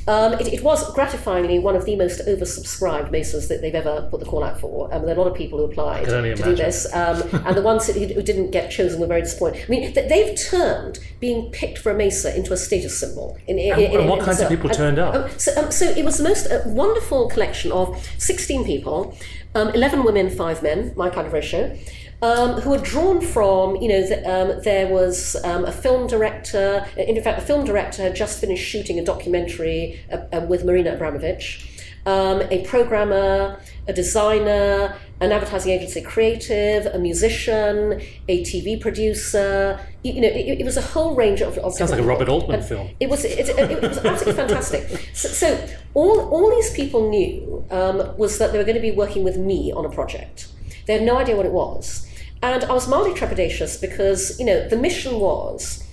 Um, 0.08 0.34
it, 0.34 0.48
it, 0.48 0.64
was 0.64 0.90
gratifyingly 0.96 1.62
one 1.62 1.76
of 1.76 1.84
the 1.84 1.98
most 1.98 2.22
oversubscribed 2.26 3.12
mesas 3.12 3.50
that 3.50 3.62
they've 3.62 3.76
ever 3.76 4.08
put 4.10 4.22
the 4.22 4.26
call 4.26 4.42
out 4.42 4.58
for. 4.58 4.94
Um, 4.94 5.02
there 5.02 5.14
are 5.14 5.20
a 5.20 5.22
lot 5.22 5.30
of 5.30 5.36
people 5.36 5.60
who 5.60 5.66
applied 5.66 6.06
to 6.06 6.20
imagine. 6.20 6.46
do 6.46 6.56
this, 6.56 6.92
um, 6.94 7.22
and 7.46 7.58
the 7.58 7.62
ones 7.62 7.88
who 7.88 8.22
didn't 8.22 8.52
get 8.52 8.72
chosen 8.72 9.02
were 9.02 9.08
very 9.08 9.22
disappointed. 9.22 9.66
I 9.68 9.70
mean, 9.70 9.94
they've 9.94 10.34
turned 10.38 11.00
being 11.20 11.52
picked 11.52 11.80
for 11.80 11.92
a 11.92 11.96
mesa 11.96 12.34
into 12.36 12.54
a 12.54 12.58
status 12.58 12.98
symbol. 12.98 13.38
In, 13.48 13.60
in, 13.60 13.74
and, 13.74 13.82
in, 13.82 14.00
and 14.00 14.10
what 14.10 14.22
kinds 14.22 14.38
so, 14.38 14.46
of 14.46 14.50
people 14.50 14.70
turned 14.70 14.98
up? 14.98 15.14
Um, 15.14 15.30
so, 15.38 15.52
um, 15.62 15.72
so, 15.72 15.86
it 15.86 16.06
was 16.06 16.18
the 16.18 16.24
most 16.24 16.48
uh, 16.48 16.62
wonderful 16.68 17.28
collection 17.28 17.74
of 17.74 18.02
16 18.18 18.64
people, 18.64 19.18
um, 19.56 19.70
11 19.70 20.06
women, 20.06 20.30
5 20.30 20.64
men, 20.64 20.94
my 20.96 21.10
kind 21.10 21.28
of 21.28 21.34
ratio 21.34 21.78
um, 22.22 22.62
who 22.62 22.72
were 22.72 22.80
drawn 22.80 23.22
from, 23.22 23.76
you 23.76 23.90
know, 23.90 24.08
the, 24.08 24.18
um, 24.30 24.62
there 24.64 24.88
was 24.88 25.36
um, 25.44 25.66
a 25.66 25.72
film 25.72 26.08
director, 26.08 26.86
in 26.98 27.22
fact, 27.22 27.40
the 27.40 27.46
film 27.46 27.64
director 27.66 28.02
had 28.02 28.16
just 28.16 28.40
finished 28.40 28.68
shooting 28.68 29.00
a 29.00 29.06
documentary 29.06 30.00
uh, 30.12 30.18
uh, 30.34 30.42
with 30.42 30.66
Marina 30.66 30.96
Abramovic, 30.96 31.64
um, 32.08 32.42
a 32.50 32.64
programmer, 32.66 33.60
a 33.88 33.94
designer, 33.94 34.96
an 35.20 35.32
advertising 35.32 35.74
agency 35.74 36.02
creative, 36.02 36.86
a 36.88 36.98
musician, 36.98 38.02
a 38.28 38.44
TV 38.44 38.80
producer. 38.80 39.80
You, 40.04 40.14
you 40.14 40.22
know, 40.22 40.28
it, 40.28 40.62
it, 40.62 40.64
was 40.64 40.78
a 40.78 40.82
whole 40.82 41.16
range 41.16 41.42
of. 41.42 41.58
of 41.58 41.74
Sounds 41.74 41.92
like 41.92 42.00
a 42.00 42.04
Robert 42.04 42.30
Altman 42.30 42.62
film. 42.62 42.90
It 43.00 43.10
was. 43.10 43.26
It, 43.26 43.50
it, 43.50 43.82
was 43.82 43.98
absolutely 43.98 44.34
fantastic. 44.34 45.10
So, 45.14 45.28
so, 45.28 45.68
all 45.96 46.22
all 46.30 46.50
these 46.50 46.72
people 46.74 47.10
knew 47.10 47.66
um, 47.72 48.16
was 48.18 48.38
that 48.38 48.54
they 48.54 48.58
were 48.58 48.64
going 48.64 48.76
to 48.76 48.82
be 48.82 48.92
working 48.92 49.24
with 49.24 49.38
me 49.38 49.74
on 49.74 49.86
a 49.86 49.90
project. 49.90 50.48
They 50.86 50.94
had 50.94 51.04
no 51.04 51.18
idea 51.18 51.36
what 51.36 51.46
it 51.46 51.52
was. 51.52 52.07
And 52.42 52.64
I 52.64 52.74
was 52.74 52.88
mildly 52.88 53.14
trepidatious 53.14 53.80
because, 53.82 54.40
you 54.40 54.46
know, 54.46 54.68
the 54.68 54.78
mission 54.78 55.20
was 55.20 55.84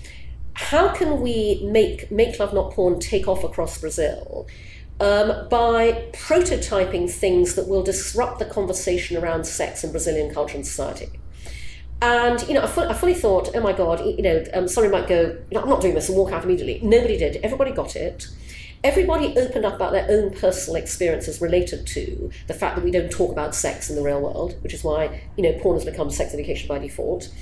how 0.54 0.88
can 0.94 1.20
we 1.20 1.66
make 1.70 2.10
Make 2.10 2.38
Love 2.38 2.54
Not 2.54 2.72
Porn 2.72 3.00
take 3.00 3.26
off 3.26 3.42
across 3.42 3.78
Brazil 3.78 4.46
um, 5.00 5.48
by 5.48 6.10
prototyping 6.12 7.10
things 7.10 7.56
that 7.56 7.66
will 7.66 7.82
disrupt 7.82 8.38
the 8.38 8.44
conversation 8.44 9.16
around 9.16 9.46
sex 9.46 9.82
in 9.82 9.90
Brazilian 9.90 10.32
culture 10.32 10.56
and 10.56 10.66
society? 10.66 11.08
And 12.00 12.46
you 12.46 12.54
know, 12.54 12.62
I, 12.62 12.66
fu- 12.66 12.82
I 12.82 12.92
fully 12.92 13.14
thought, 13.14 13.50
oh 13.54 13.60
my 13.60 13.72
god, 13.72 14.04
you 14.04 14.22
know, 14.22 14.44
um, 14.52 14.68
somebody 14.68 14.92
might 14.92 15.08
go, 15.08 15.38
"No, 15.50 15.62
I'm 15.62 15.68
not 15.68 15.80
doing 15.80 15.94
this, 15.94 16.08
and 16.08 16.18
walk 16.18 16.32
out 16.32 16.44
immediately. 16.44 16.80
Nobody 16.82 17.16
did. 17.16 17.36
Everybody 17.36 17.70
got 17.72 17.96
it. 17.96 18.28
Everybody 18.84 19.34
opened 19.38 19.64
up 19.64 19.76
about 19.76 19.92
their 19.92 20.06
own 20.10 20.30
personal 20.30 20.76
experiences 20.76 21.40
related 21.40 21.86
to 21.88 22.30
the 22.48 22.54
fact 22.54 22.76
that 22.76 22.84
we 22.84 22.90
don't 22.90 23.10
talk 23.10 23.32
about 23.32 23.54
sex 23.54 23.88
in 23.88 23.96
the 23.96 24.02
real 24.02 24.20
world, 24.20 24.56
which 24.62 24.74
is 24.74 24.84
why 24.84 25.22
you 25.36 25.42
know 25.42 25.58
porn 25.60 25.76
has 25.76 25.86
become 25.86 26.10
sex 26.10 26.34
education 26.34 26.68
by 26.68 26.78
default. 26.78 27.32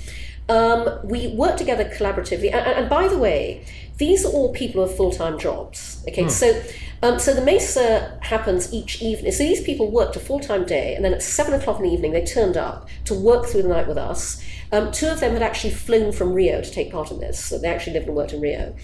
Um, 0.49 0.99
we 1.03 1.27
work 1.35 1.57
together 1.57 1.85
collaboratively, 1.85 2.53
and, 2.53 2.67
and, 2.67 2.89
by 2.89 3.07
the 3.07 3.17
way, 3.17 3.65
these 3.97 4.25
are 4.25 4.29
all 4.29 4.53
people 4.53 4.81
who 4.81 4.87
have 4.89 4.97
full-time 4.97 5.39
jobs. 5.39 6.03
Okay, 6.07 6.27
so 6.27 6.61
um, 7.01 7.19
so 7.19 7.33
the 7.33 7.41
Mesa 7.41 8.17
happens 8.21 8.73
each 8.73 9.01
evening. 9.01 9.31
So 9.33 9.43
these 9.43 9.61
people 9.61 9.91
worked 9.91 10.15
a 10.15 10.19
full-time 10.19 10.65
day, 10.65 10.95
and 10.95 11.03
then 11.03 11.13
at 11.13 11.21
seven 11.21 11.53
o'clock 11.53 11.77
in 11.79 11.83
the 11.83 11.91
evening, 11.91 12.13
they 12.13 12.25
turned 12.25 12.55
up 12.55 12.87
to 13.05 13.13
work 13.13 13.47
through 13.47 13.63
the 13.63 13.69
night 13.69 13.87
with 13.87 13.97
us. 13.97 14.41
Um, 14.71 14.91
two 14.91 15.07
of 15.07 15.19
them 15.19 15.33
had 15.33 15.43
actually 15.43 15.73
flown 15.73 16.13
from 16.13 16.33
Rio 16.33 16.61
to 16.61 16.71
take 16.71 16.91
part 16.91 17.11
in 17.11 17.19
this. 17.19 17.43
So 17.43 17.57
they 17.57 17.67
actually 17.67 17.93
lived 17.93 18.07
and 18.07 18.15
worked 18.15 18.33
in 18.33 18.41
Rio. 18.41 18.75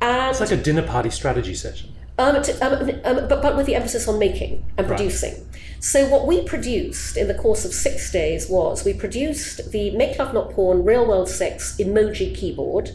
And 0.00 0.30
It's 0.30 0.40
like 0.40 0.50
a 0.50 0.56
dinner 0.56 0.82
party 0.82 1.10
strategy 1.10 1.54
session. 1.54 1.94
Um, 2.20 2.42
to, 2.42 2.52
um, 2.64 2.90
um, 3.04 3.28
but, 3.28 3.42
but 3.42 3.56
with 3.56 3.66
the 3.66 3.74
emphasis 3.74 4.06
on 4.06 4.18
making 4.18 4.64
and 4.76 4.88
Right. 4.88 4.96
producing. 4.96 5.46
So 5.80 6.06
what 6.06 6.26
we 6.26 6.42
produced 6.42 7.16
in 7.16 7.26
the 7.28 7.34
course 7.34 7.64
of 7.64 7.72
six 7.72 8.12
days 8.12 8.48
was 8.48 8.84
we 8.84 8.92
produced 8.92 9.70
the 9.72 9.90
Make 9.96 10.18
Love 10.18 10.34
Not 10.34 10.50
Porn 10.50 10.84
Real 10.84 11.06
World 11.06 11.28
Sex 11.28 11.76
emoji 11.78 12.34
keyboard. 12.36 12.90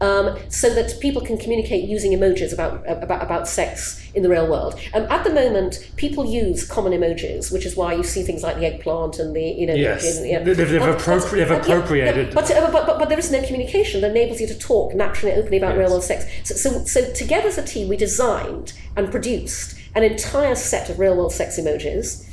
Um, 0.00 0.38
so 0.48 0.72
that 0.74 1.00
people 1.00 1.20
can 1.22 1.38
communicate 1.38 1.88
using 1.88 2.12
emojis 2.12 2.52
about, 2.52 2.88
about 2.88 3.20
about 3.20 3.48
sex 3.48 4.00
in 4.14 4.22
the 4.22 4.28
real 4.28 4.46
world. 4.48 4.78
Um, 4.94 5.02
at 5.10 5.24
the 5.24 5.30
moment, 5.34 5.90
people 5.96 6.24
use 6.24 6.64
common 6.64 6.92
emojis, 6.92 7.52
which 7.52 7.66
is 7.66 7.74
why 7.76 7.94
you 7.94 8.04
see 8.04 8.22
things 8.22 8.44
like 8.44 8.58
the 8.60 8.66
eggplant 8.66 9.18
and 9.18 9.34
the 9.34 9.42
you 9.42 9.66
know. 9.66 9.74
Yes. 9.74 10.20
the- 10.20 10.28
yeah. 10.28 10.38
They've- 10.44 10.56
they've 10.56 10.78
But- 10.78 10.98
appropri- 11.00 11.30
they've 11.38 11.48
but- 11.48 11.66
yeah, 11.66 11.74
appropriated- 11.74 12.32
But, 12.32 12.48
uh, 12.48 12.70
but, 12.70 12.86
but, 12.86 12.98
but 13.00 13.08
there 13.08 13.18
is 13.18 13.32
no 13.32 13.42
communication 13.42 14.00
that 14.02 14.12
enables 14.12 14.40
you 14.40 14.46
to 14.46 14.54
talk 14.56 14.94
naturally 14.94 15.32
and 15.32 15.40
openly 15.40 15.58
about 15.58 15.70
Yes. 15.74 15.78
real 15.80 15.90
world 15.90 16.04
sex. 16.04 16.26
So, 16.44 16.54
so, 16.54 16.84
so 16.84 17.12
together 17.12 17.48
as 17.48 17.58
a 17.58 17.64
team, 17.64 17.88
we 17.88 17.96
designed 17.96 18.74
and 18.96 19.10
produced 19.10 19.74
an 19.96 20.04
entire 20.04 20.54
set 20.54 20.88
of 20.90 21.00
real 21.00 21.16
world 21.16 21.32
sex 21.32 21.58
emojis. 21.58 22.24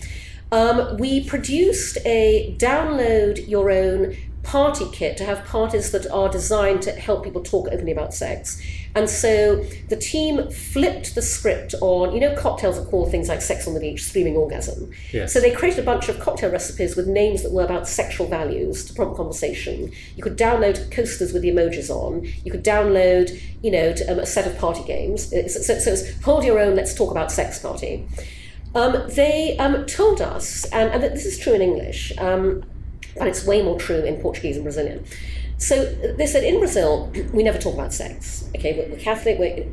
Um, 0.52 0.98
we 0.98 1.24
produced 1.24 1.98
a 2.06 2.54
download 2.60 3.48
your 3.50 3.72
own 3.72 4.16
party 4.46 4.86
kit 4.92 5.18
to 5.18 5.26
have 5.26 5.44
parties 5.46 5.92
that 5.92 6.10
are 6.12 6.30
designed 6.30 6.82
to 6.84 6.92
help 6.92 7.24
people 7.24 7.42
talk 7.42 7.68
openly 7.72 7.92
about 7.92 8.14
sex. 8.14 8.62
And 8.94 9.10
so 9.10 9.58
the 9.90 9.98
team 9.98 10.50
flipped 10.52 11.16
the 11.16 11.22
script 11.22 11.76
on, 11.82 12.14
you 12.14 12.20
know, 12.22 12.34
cocktails 12.36 12.78
are 12.78 12.86
called 12.86 13.12
things 13.12 13.28
like 13.28 13.42
sex 13.42 13.68
on 13.68 13.74
the 13.74 13.80
beach, 13.80 14.04
screaming 14.04 14.38
orgasm. 14.38 14.92
Yes. 15.12 15.34
So 15.34 15.42
they 15.42 15.52
created 15.52 15.80
a 15.80 15.84
bunch 15.84 16.08
of 16.08 16.20
cocktail 16.20 16.52
recipes 16.52 16.96
with 16.96 17.08
names 17.08 17.44
that 17.44 17.52
were 17.52 17.66
about 17.66 17.88
sexual 17.88 18.28
values 18.28 18.86
to 18.86 18.94
prompt 18.94 19.18
conversation. 19.18 19.92
You 20.16 20.24
could 20.24 20.38
download 20.38 20.90
coasters 20.92 21.34
with 21.34 21.42
the 21.42 21.50
emojis 21.50 21.90
on. 21.90 22.26
You 22.46 22.52
could 22.52 22.64
download, 22.64 23.38
you 23.62 23.72
know, 23.72 23.94
to, 23.94 24.12
um, 24.12 24.20
a 24.20 24.26
set 24.26 24.48
of 24.48 24.58
party 24.58 24.84
games. 24.84 25.34
Uh, 25.34 25.50
So, 25.56 25.60
so, 25.62 25.80
so 25.80 25.92
it's 25.94 26.24
hold 26.24 26.44
your 26.44 26.60
own, 26.60 26.76
let's 26.76 26.94
talk 26.94 27.12
about 27.12 27.32
sex 27.32 27.60
party. 27.60 28.08
Um, 28.74 28.92
they 29.10 29.58
um, 29.58 29.86
told 29.86 30.22
us, 30.22 30.66
and, 30.72 30.92
and 30.92 31.04
this 31.04 31.26
is 31.26 31.38
true 31.38 31.54
in 31.54 31.62
English, 31.62 32.12
um, 32.18 32.64
but 33.18 33.28
it's 33.28 33.46
way 33.46 33.62
more 33.62 33.80
true 33.80 34.04
in 34.04 34.22
Portuguese 34.22 34.56
and 34.56 34.64
Brazilian. 34.64 35.06
So 35.58 35.86
they 35.86 36.28
said 36.28 36.44
in 36.44 36.60
Brazil, 36.60 37.12
we 37.34 37.44
never 37.44 37.58
talk 37.58 37.74
about 37.74 37.94
sex. 37.94 38.50
Okay, 38.56 38.78
we're, 38.78 38.94
we're 38.94 39.02
Catholic, 39.02 39.40
we're, 39.40 39.66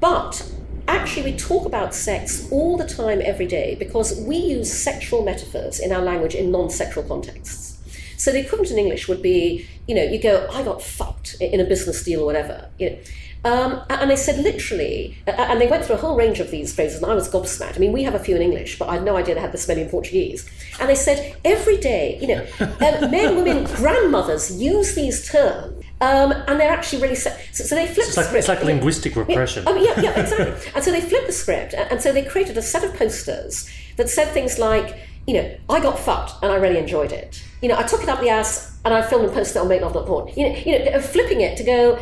but 0.00 0.48
actually 0.86 1.32
we 1.32 1.36
talk 1.36 1.66
about 1.66 1.94
sex 1.94 2.48
all 2.50 2.76
the 2.76 2.86
time, 2.86 3.20
every 3.22 3.46
day, 3.46 3.74
because 3.76 4.20
we 4.20 4.36
use 4.36 4.72
sexual 4.72 5.24
metaphors 5.24 5.80
in 5.80 5.92
our 5.92 6.02
language 6.02 6.34
in 6.34 6.50
non-sexual 6.50 7.04
contexts. 7.04 7.78
So 8.16 8.30
the 8.30 8.40
equivalent 8.40 8.70
in 8.70 8.78
English 8.78 9.08
would 9.08 9.22
be, 9.22 9.66
you 9.88 9.94
know, 9.94 10.02
you 10.04 10.22
go, 10.22 10.46
I 10.52 10.62
got 10.62 10.80
fucked 10.80 11.36
in 11.40 11.60
a 11.60 11.64
business 11.64 12.04
deal 12.04 12.22
or 12.22 12.26
whatever. 12.26 12.70
You 12.78 12.90
know. 12.90 12.98
Um, 13.44 13.82
and 13.90 14.10
they 14.10 14.16
said 14.16 14.38
literally, 14.42 15.16
and 15.26 15.60
they 15.60 15.66
went 15.66 15.84
through 15.84 15.96
a 15.96 15.98
whole 15.98 16.16
range 16.16 16.40
of 16.40 16.50
these 16.50 16.74
phrases, 16.74 17.02
and 17.02 17.10
I 17.12 17.14
was 17.14 17.30
gobsmacked. 17.30 17.76
I 17.76 17.78
mean, 17.78 17.92
we 17.92 18.02
have 18.04 18.14
a 18.14 18.18
few 18.18 18.34
in 18.36 18.42
English, 18.42 18.78
but 18.78 18.88
I 18.88 18.94
had 18.94 19.04
no 19.04 19.16
idea 19.16 19.34
they 19.34 19.40
had 19.40 19.52
this 19.52 19.68
many 19.68 19.82
in 19.82 19.90
Portuguese. 19.90 20.48
And 20.80 20.88
they 20.88 20.94
said 20.94 21.36
every 21.44 21.76
day, 21.76 22.18
you 22.20 22.28
know, 22.28 22.46
um, 22.60 23.10
men, 23.10 23.36
women, 23.36 23.64
grandmothers 23.76 24.56
use 24.60 24.94
these 24.94 25.28
terms, 25.30 25.84
um, 26.00 26.32
and 26.32 26.58
they're 26.58 26.72
actually 26.72 27.02
really 27.02 27.14
so, 27.14 27.30
so 27.52 27.74
they 27.74 27.86
flipped 27.86 28.08
It's 28.08 28.14
the 28.14 28.20
like, 28.22 28.26
script. 28.28 28.38
it's 28.40 28.48
like 28.48 28.60
Yeah. 28.60 28.64
linguistic 28.66 29.14
repression. 29.16 29.64
Yeah, 29.66 29.72
mean, 29.74 29.84
yeah, 29.84 30.00
yeah, 30.00 30.20
exactly. 30.20 30.72
and 30.74 30.82
so 30.84 30.90
they 30.90 31.00
flipped 31.02 31.26
the 31.26 31.32
script, 31.32 31.74
and 31.74 32.00
so 32.00 32.12
they 32.12 32.22
created 32.22 32.56
a 32.56 32.62
set 32.62 32.82
of 32.82 32.94
posters 32.94 33.68
that 33.96 34.08
said 34.08 34.28
things 34.32 34.58
like, 34.58 34.96
you 35.26 35.34
know, 35.34 35.56
I 35.70 35.80
got 35.80 35.98
fucked 35.98 36.42
and 36.42 36.52
I 36.52 36.56
really 36.56 36.78
enjoyed 36.78 37.12
it. 37.12 37.42
You 37.62 37.68
know, 37.68 37.78
I 37.78 37.82
took 37.82 38.02
it 38.02 38.08
up 38.08 38.20
the 38.20 38.28
ass 38.28 38.78
and 38.84 38.92
I 38.92 39.02
filmed 39.02 39.24
and 39.24 39.34
posted 39.34 39.56
it 39.56 39.60
on 39.60 39.68
Make 39.68 39.80
Love 39.80 39.94
Not 39.94 40.06
Porn. 40.06 40.28
You 40.36 40.48
know, 40.48 40.56
you 40.56 40.90
know, 40.90 41.00
flipping 41.00 41.40
it 41.40 41.56
to 41.56 41.64
go 41.64 41.96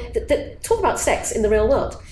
talk 0.62 0.78
about 0.78 0.98
sex 0.98 1.30
in 1.30 1.42
the 1.42 1.48
real 1.48 1.68
world, 1.68 2.02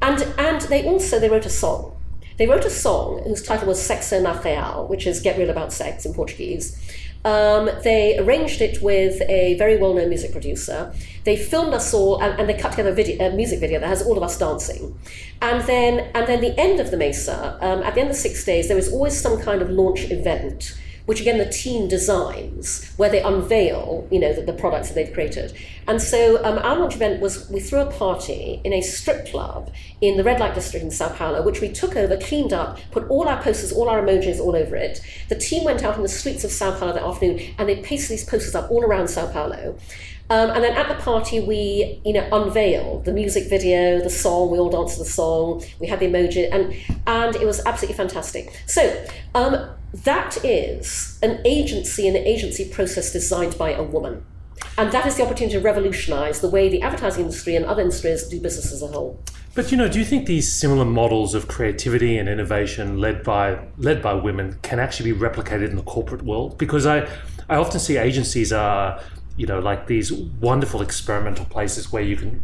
and 0.00 0.22
and 0.38 0.62
they 0.62 0.84
also 0.86 1.18
they 1.18 1.28
wrote 1.28 1.46
a 1.46 1.50
song. 1.50 1.96
They 2.36 2.46
wrote 2.46 2.64
a 2.64 2.70
song 2.70 3.22
whose 3.24 3.42
title 3.42 3.68
was 3.68 3.78
Sexo 3.78 4.20
na 4.20 4.32
Real, 4.40 4.88
which 4.88 5.06
is 5.06 5.20
Get 5.20 5.38
Real 5.38 5.50
About 5.50 5.72
Sex 5.72 6.04
in 6.04 6.14
Portuguese. 6.14 6.76
Um, 7.24 7.70
they 7.82 8.18
arranged 8.18 8.60
it 8.60 8.82
with 8.82 9.22
a 9.22 9.54
very 9.54 9.78
well 9.78 9.94
known 9.94 10.08
music 10.10 10.32
producer. 10.32 10.92
They 11.24 11.36
filmed 11.36 11.72
us 11.72 11.94
all 11.94 12.22
and, 12.22 12.38
and 12.38 12.48
they 12.48 12.54
cut 12.54 12.72
together 12.72 12.90
a, 12.90 12.94
video, 12.94 13.26
a 13.26 13.34
music 13.34 13.60
video 13.60 13.80
that 13.80 13.88
has 13.88 14.02
all 14.02 14.16
of 14.16 14.22
us 14.22 14.38
dancing. 14.38 14.98
And 15.40 15.66
then, 15.66 16.10
and 16.14 16.26
then 16.26 16.40
the 16.40 16.58
end 16.60 16.80
of 16.80 16.90
the 16.90 16.96
Mesa, 16.96 17.58
um, 17.60 17.82
at 17.82 17.94
the 17.94 18.02
end 18.02 18.10
of 18.10 18.16
six 18.16 18.44
days, 18.44 18.68
there 18.68 18.78
is 18.78 18.92
always 18.92 19.18
some 19.18 19.40
kind 19.40 19.62
of 19.62 19.70
launch 19.70 20.10
event 20.10 20.78
which 21.06 21.20
again 21.20 21.38
the 21.38 21.48
team 21.48 21.88
designs, 21.88 22.92
where 22.96 23.10
they 23.10 23.22
unveil, 23.22 24.08
you 24.10 24.18
know, 24.18 24.32
the, 24.32 24.42
the 24.42 24.52
products 24.52 24.88
that 24.88 24.94
they've 24.94 25.12
created. 25.12 25.54
And 25.86 26.00
so 26.00 26.42
um, 26.44 26.58
our 26.58 26.78
launch 26.78 26.94
event 26.94 27.20
was 27.20 27.48
we 27.50 27.60
threw 27.60 27.80
a 27.80 27.90
party 27.90 28.60
in 28.64 28.72
a 28.72 28.80
strip 28.80 29.26
club 29.26 29.70
in 30.00 30.16
the 30.16 30.24
red 30.24 30.40
light 30.40 30.54
district 30.54 30.84
in 30.84 30.90
Sao 30.90 31.10
Paulo, 31.10 31.42
which 31.42 31.60
we 31.60 31.68
took 31.68 31.96
over, 31.96 32.16
cleaned 32.16 32.52
up, 32.52 32.78
put 32.90 33.06
all 33.08 33.28
our 33.28 33.42
posters, 33.42 33.72
all 33.72 33.88
our 33.88 34.02
emojis 34.02 34.38
all 34.38 34.56
over 34.56 34.76
it. 34.76 35.00
The 35.28 35.36
team 35.36 35.64
went 35.64 35.82
out 35.82 35.96
in 35.96 36.02
the 36.02 36.08
streets 36.08 36.44
of 36.44 36.50
Sao 36.50 36.76
Paulo 36.78 36.92
that 36.92 37.02
afternoon 37.02 37.54
and 37.58 37.68
they 37.68 37.82
pasted 37.82 38.18
these 38.18 38.24
posters 38.24 38.54
up 38.54 38.70
all 38.70 38.82
around 38.82 39.08
Sao 39.08 39.30
Paulo. 39.30 39.76
Um, 40.30 40.50
and 40.50 40.64
then 40.64 40.72
at 40.72 40.88
the 40.88 40.94
party, 41.02 41.40
we, 41.40 42.00
you 42.04 42.14
know, 42.14 42.26
unveiled 42.32 43.04
the 43.04 43.12
music 43.12 43.50
video, 43.50 44.00
the 44.00 44.08
song. 44.08 44.50
We 44.50 44.58
all 44.58 44.70
danced 44.70 44.96
to 44.96 45.04
the 45.04 45.08
song. 45.08 45.62
We 45.80 45.86
had 45.86 46.00
the 46.00 46.06
emoji, 46.06 46.48
and 46.50 46.74
and 47.06 47.36
it 47.36 47.44
was 47.44 47.60
absolutely 47.66 47.96
fantastic. 47.96 48.58
So 48.66 49.04
um, 49.34 49.68
that 50.02 50.44
is 50.44 51.18
an 51.22 51.40
agency 51.44 52.08
and 52.08 52.16
an 52.16 52.26
agency 52.26 52.68
process 52.68 53.12
designed 53.12 53.56
by 53.56 53.72
a 53.72 53.82
woman, 53.82 54.24
and 54.76 54.90
that 54.90 55.06
is 55.06 55.16
the 55.16 55.22
opportunity 55.22 55.56
to 55.56 55.60
revolutionise 55.60 56.40
the 56.40 56.50
way 56.50 56.68
the 56.68 56.82
advertising 56.82 57.24
industry 57.24 57.54
and 57.54 57.64
other 57.64 57.82
industries 57.82 58.26
do 58.26 58.40
business 58.40 58.72
as 58.72 58.82
a 58.82 58.88
whole. 58.88 59.22
But 59.54 59.70
you 59.70 59.76
know, 59.76 59.88
do 59.88 60.00
you 60.00 60.04
think 60.04 60.26
these 60.26 60.52
similar 60.52 60.84
models 60.84 61.32
of 61.32 61.46
creativity 61.46 62.18
and 62.18 62.28
innovation 62.28 62.98
led 62.98 63.22
by 63.22 63.60
led 63.78 64.02
by 64.02 64.14
women 64.14 64.58
can 64.62 64.80
actually 64.80 65.12
be 65.12 65.18
replicated 65.18 65.70
in 65.70 65.76
the 65.76 65.82
corporate 65.82 66.22
world? 66.22 66.58
Because 66.58 66.86
I 66.86 67.08
I 67.48 67.56
often 67.56 67.78
see 67.78 67.96
agencies 67.96 68.52
are 68.52 69.00
you 69.36 69.46
know 69.46 69.60
like 69.60 69.86
these 69.86 70.12
wonderful 70.12 70.82
experimental 70.82 71.44
places 71.44 71.92
where 71.92 72.02
you 72.02 72.16
can 72.16 72.42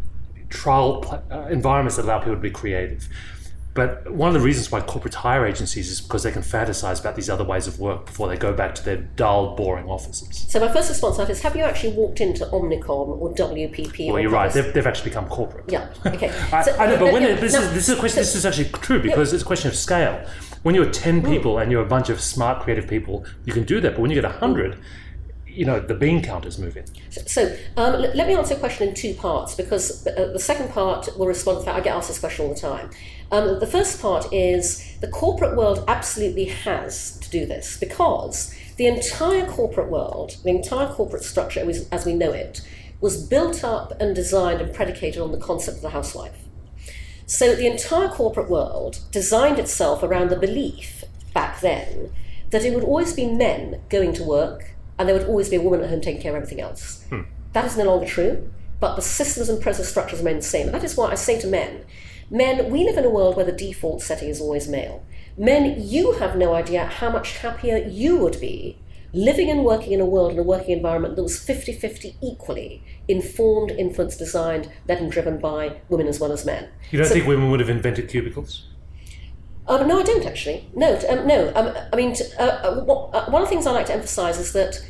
trial 0.49 1.01
pl- 1.01 1.23
uh, 1.29 1.47
environments 1.47 1.97
that 1.97 2.05
allow 2.05 2.19
people 2.19 2.35
to 2.35 2.39
be 2.39 2.49
creative. 2.49 3.09
But 3.73 4.11
one 4.11 4.27
of 4.27 4.33
the 4.33 4.45
reasons 4.45 4.69
why 4.69 4.81
corporates 4.81 5.13
hire 5.13 5.45
agencies 5.45 5.89
is 5.89 6.01
because 6.01 6.23
they 6.23 6.31
can 6.31 6.41
fantasize 6.41 6.99
about 6.99 7.15
these 7.15 7.29
other 7.29 7.45
ways 7.45 7.67
of 7.67 7.79
work 7.79 8.05
before 8.05 8.27
they 8.27 8.35
go 8.35 8.51
back 8.51 8.75
to 8.75 8.83
their 8.83 8.97
dull, 8.97 9.55
boring 9.55 9.85
offices. 9.87 10.45
So 10.49 10.59
my 10.59 10.71
first 10.71 10.89
response 10.89 11.15
to 11.15 11.23
that 11.23 11.31
is: 11.31 11.41
Have 11.41 11.55
you 11.55 11.63
actually 11.63 11.93
walked 11.93 12.19
into 12.19 12.45
Omnicom 12.47 12.89
or 12.89 13.33
WPP? 13.33 14.07
Well, 14.07 14.17
or 14.17 14.19
you're 14.19 14.29
right; 14.29 14.51
they've, 14.51 14.73
they've 14.73 14.85
actually 14.85 15.11
become 15.11 15.27
corporate. 15.29 15.71
Yeah. 15.71 15.93
Okay. 16.05 16.29
I, 16.51 16.63
So- 16.63 16.75
I 16.77 16.87
know, 16.87 16.99
but 16.99 17.13
when 17.13 17.23
no, 17.23 17.29
it, 17.29 17.39
this 17.39 17.53
no, 17.53 17.61
is 17.61 17.73
this 17.73 17.87
is 17.87 17.95
a 17.95 17.99
question. 17.99 18.15
so- 18.15 18.21
this 18.21 18.35
is 18.35 18.45
actually 18.45 18.69
true 18.81 19.01
because 19.01 19.31
it's 19.31 19.43
a 19.43 19.45
question 19.45 19.69
of 19.69 19.75
scale. 19.75 20.25
When 20.63 20.75
you're 20.75 20.89
ten 20.89 21.21
mm. 21.21 21.29
people 21.29 21.57
and 21.57 21.71
you're 21.71 21.81
a 21.81 21.87
bunch 21.87 22.09
of 22.09 22.19
smart, 22.19 22.63
creative 22.63 22.87
people, 22.87 23.25
you 23.45 23.53
can 23.53 23.63
do 23.63 23.79
that. 23.79 23.93
But 23.93 24.01
when 24.01 24.11
you 24.11 24.21
get 24.21 24.29
hundred, 24.29 24.77
you 25.53 25.65
know 25.65 25.79
the 25.79 25.93
bean 25.93 26.21
counters 26.23 26.57
move 26.57 26.77
in. 26.77 26.85
So 27.09 27.55
um, 27.77 28.01
let 28.01 28.27
me 28.27 28.33
answer 28.33 28.55
a 28.55 28.59
question 28.59 28.89
in 28.89 28.95
two 28.95 29.13
parts 29.13 29.55
because 29.55 30.05
uh, 30.07 30.31
the 30.33 30.39
second 30.39 30.69
part 30.69 31.09
will 31.17 31.27
respond 31.27 31.59
to 31.59 31.65
that. 31.65 31.75
I 31.75 31.81
get 31.81 31.95
asked 31.95 32.07
this 32.07 32.19
question 32.19 32.45
all 32.45 32.53
the 32.53 32.59
time. 32.59 32.89
Um, 33.31 33.59
the 33.59 33.67
first 33.67 34.01
part 34.01 34.31
is 34.33 34.97
the 34.99 35.07
corporate 35.07 35.55
world 35.55 35.83
absolutely 35.87 36.45
has 36.45 37.17
to 37.19 37.29
do 37.29 37.45
this 37.45 37.77
because 37.77 38.53
the 38.77 38.87
entire 38.87 39.45
corporate 39.45 39.89
world, 39.89 40.37
the 40.43 40.49
entire 40.49 40.87
corporate 40.87 41.23
structure 41.23 41.69
as 41.91 42.05
we 42.05 42.13
know 42.13 42.31
it, 42.31 42.61
was 42.99 43.25
built 43.25 43.63
up 43.63 43.99
and 43.99 44.15
designed 44.15 44.61
and 44.61 44.73
predicated 44.73 45.21
on 45.21 45.31
the 45.31 45.37
concept 45.37 45.77
of 45.77 45.81
the 45.81 45.89
housewife. 45.89 46.37
So 47.25 47.55
the 47.55 47.67
entire 47.67 48.09
corporate 48.09 48.49
world 48.49 48.99
designed 49.11 49.59
itself 49.59 50.03
around 50.03 50.29
the 50.29 50.35
belief 50.35 51.03
back 51.33 51.61
then 51.61 52.11
that 52.49 52.65
it 52.65 52.73
would 52.75 52.83
always 52.83 53.13
be 53.13 53.25
men 53.25 53.81
going 53.89 54.13
to 54.13 54.23
work 54.23 54.75
and 55.01 55.09
there 55.09 55.17
would 55.17 55.27
always 55.27 55.49
be 55.49 55.55
a 55.55 55.61
woman 55.61 55.81
at 55.81 55.89
home 55.89 55.99
taking 55.99 56.21
care 56.21 56.31
of 56.31 56.35
everything 56.35 56.61
else. 56.61 57.03
That 57.53 57.65
is 57.65 57.75
no 57.75 57.85
longer 57.85 58.05
true, 58.05 58.51
but 58.79 58.95
the 58.95 59.01
systems 59.01 59.49
and 59.49 59.59
process 59.59 59.89
structures 59.89 60.19
remain 60.19 60.35
the 60.37 60.41
same. 60.43 60.67
And 60.67 60.75
that 60.75 60.83
is 60.83 60.95
why 60.95 61.09
I 61.11 61.15
say 61.15 61.41
to 61.41 61.47
men, 61.47 61.85
men, 62.29 62.69
we 62.69 62.83
live 62.83 62.97
in 62.97 63.03
a 63.05 63.09
world 63.09 63.35
where 63.35 63.45
the 63.45 63.51
default 63.51 64.03
setting 64.03 64.29
is 64.29 64.39
always 64.39 64.67
male. 64.67 65.03
Men, 65.37 65.75
you 65.79 66.13
have 66.13 66.35
no 66.37 66.53
idea 66.53 66.85
how 66.85 67.09
much 67.09 67.37
happier 67.39 67.77
you 67.77 68.15
would 68.17 68.39
be 68.39 68.77
living 69.11 69.49
and 69.49 69.65
working 69.65 69.91
in 69.91 69.99
a 70.01 70.05
world, 70.05 70.31
in 70.33 70.39
a 70.39 70.43
working 70.43 70.77
environment 70.77 71.15
that 71.15 71.23
was 71.23 71.39
50 71.39 71.73
50 71.73 72.15
equally 72.21 72.83
informed, 73.07 73.71
influenced, 73.71 74.19
designed, 74.19 74.71
led, 74.87 74.99
and 74.99 75.11
driven 75.11 75.39
by 75.39 75.77
women 75.89 76.05
as 76.07 76.19
well 76.19 76.31
as 76.31 76.45
men. 76.45 76.69
You 76.91 76.99
don't 76.99 77.07
So- 77.07 77.15
think 77.15 77.27
women 77.27 77.49
would 77.49 77.59
have 77.59 77.69
invented 77.69 78.07
cubicles? 78.07 78.67
Um, 79.67 79.87
no, 79.87 79.99
I 79.99 80.03
don't 80.03 80.25
actually. 80.25 80.67
No, 80.75 80.99
um, 81.09 81.27
no. 81.27 81.51
Um, 81.55 81.73
I 81.93 81.95
mean, 81.95 82.15
uh, 82.39 82.41
uh, 82.43 82.85
uh, 83.13 83.25
one 83.29 83.41
of 83.43 83.47
the 83.47 83.53
things 83.53 83.65
I 83.67 83.71
like 83.71 83.85
to 83.87 83.93
emphasise 83.93 84.37
is 84.39 84.51
that 84.53 84.83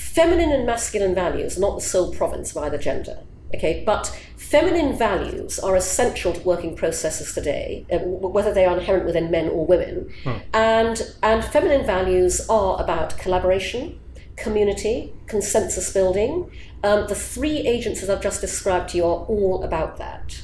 feminine 0.00 0.50
and 0.50 0.66
masculine 0.66 1.14
values 1.14 1.56
are 1.56 1.60
not 1.60 1.76
the 1.76 1.84
sole 1.84 2.12
province 2.12 2.56
of 2.56 2.62
either 2.64 2.78
gender. 2.78 3.18
Okay, 3.54 3.82
but 3.84 4.06
feminine 4.36 4.96
values 4.96 5.58
are 5.58 5.74
essential 5.76 6.32
to 6.32 6.40
working 6.42 6.76
processes 6.76 7.34
today, 7.34 7.84
uh, 7.92 7.98
whether 7.98 8.54
they 8.54 8.64
are 8.64 8.78
inherent 8.78 9.06
within 9.06 9.30
men 9.30 9.48
or 9.48 9.66
women. 9.66 10.12
And 10.54 11.02
and 11.22 11.44
feminine 11.44 11.84
values 11.84 12.48
are 12.48 12.80
about 12.80 13.18
collaboration, 13.18 13.98
community, 14.36 15.12
consensus 15.26 15.92
building. 15.92 16.50
Um, 16.84 17.08
the 17.08 17.14
three 17.14 17.58
agencies 17.58 18.08
I've 18.08 18.22
just 18.22 18.40
described 18.40 18.90
to 18.90 18.98
you 18.98 19.04
are 19.04 19.24
all 19.26 19.62
about 19.64 19.98
that. 19.98 20.42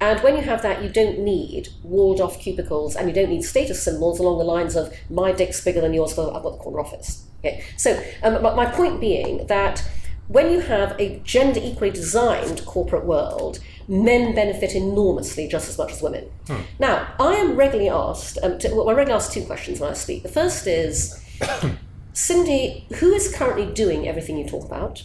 And 0.00 0.20
when 0.20 0.36
you 0.36 0.42
have 0.42 0.62
that, 0.62 0.82
you 0.82 0.90
don't 0.90 1.20
need 1.20 1.68
walled 1.82 2.20
off 2.20 2.38
cubicles 2.38 2.96
and 2.96 3.08
you 3.08 3.14
don't 3.14 3.30
need 3.30 3.42
status 3.42 3.82
symbols 3.82 4.18
along 4.18 4.38
the 4.38 4.44
lines 4.44 4.76
of 4.76 4.92
my 5.08 5.32
dick's 5.32 5.62
bigger 5.64 5.80
than 5.80 5.94
yours 5.94 6.10
because 6.12 6.28
I've 6.34 6.42
got 6.42 6.52
the 6.52 6.58
corner 6.58 6.80
office. 6.80 7.26
Okay. 7.44 7.64
So, 7.76 8.02
um, 8.22 8.42
my, 8.42 8.66
point 8.66 9.00
being 9.00 9.46
that 9.48 9.84
when 10.28 10.52
you 10.52 10.60
have 10.60 10.98
a 11.00 11.18
gender 11.24 11.60
equally 11.62 11.90
designed 11.90 12.64
corporate 12.64 13.04
world, 13.04 13.58
men 13.88 14.34
benefit 14.34 14.74
enormously 14.74 15.48
just 15.48 15.68
as 15.68 15.76
much 15.76 15.92
as 15.92 16.00
women. 16.00 16.30
Now, 16.78 17.12
I 17.18 17.34
am 17.34 17.56
regularly 17.56 17.90
asked, 17.90 18.38
um, 18.42 18.58
to, 18.60 18.68
well, 18.68 18.88
I'm 18.88 18.96
regularly 18.96 19.22
asked 19.22 19.32
two 19.32 19.44
questions 19.44 19.80
when 19.80 19.90
I 19.90 19.94
speak. 19.94 20.22
The 20.22 20.28
first 20.28 20.66
is, 20.66 21.20
Cindy, 22.12 22.86
who 23.00 23.12
is 23.12 23.34
currently 23.34 23.66
doing 23.66 24.06
everything 24.06 24.38
you 24.38 24.46
talk 24.46 24.64
about? 24.64 25.02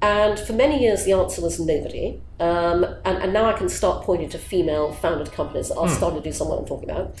And 0.00 0.38
for 0.38 0.52
many 0.52 0.80
years, 0.80 1.04
the 1.04 1.12
answer 1.12 1.42
was 1.42 1.58
nobody. 1.58 2.20
Um, 2.38 2.84
and, 3.04 3.18
and 3.18 3.32
now 3.32 3.46
I 3.46 3.52
can 3.52 3.68
start 3.68 4.04
pointing 4.04 4.28
to 4.30 4.38
female 4.38 4.92
founded 4.92 5.32
companies 5.32 5.68
that 5.68 5.76
are 5.76 5.88
starting 5.88 6.22
to 6.22 6.28
do 6.28 6.32
some 6.32 6.48
of 6.48 6.52
what 6.52 6.60
I'm 6.60 6.66
talking 6.66 6.90
about. 6.90 7.14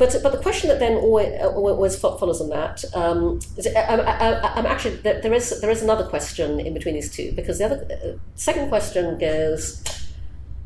But, 0.00 0.16
but 0.22 0.32
the 0.32 0.38
question 0.38 0.70
that 0.70 0.78
then 0.78 0.96
always, 0.96 1.38
always 1.42 1.98
follows 1.98 2.40
on 2.40 2.48
that 2.48 2.82
um, 2.94 3.38
is, 3.58 3.66
I, 3.66 3.80
I, 3.80 4.30
I, 4.30 4.54
I'm 4.54 4.64
actually 4.64 4.96
there 4.96 5.20
there 5.20 5.34
is 5.34 5.60
there 5.60 5.68
is 5.70 5.82
another 5.82 6.06
question 6.08 6.58
in 6.58 6.72
between 6.72 6.94
these 6.94 7.14
two 7.14 7.32
because 7.32 7.58
the 7.58 7.66
other 7.66 7.86
uh, 7.92 8.18
second 8.34 8.70
question 8.70 9.18
goes, 9.18 9.84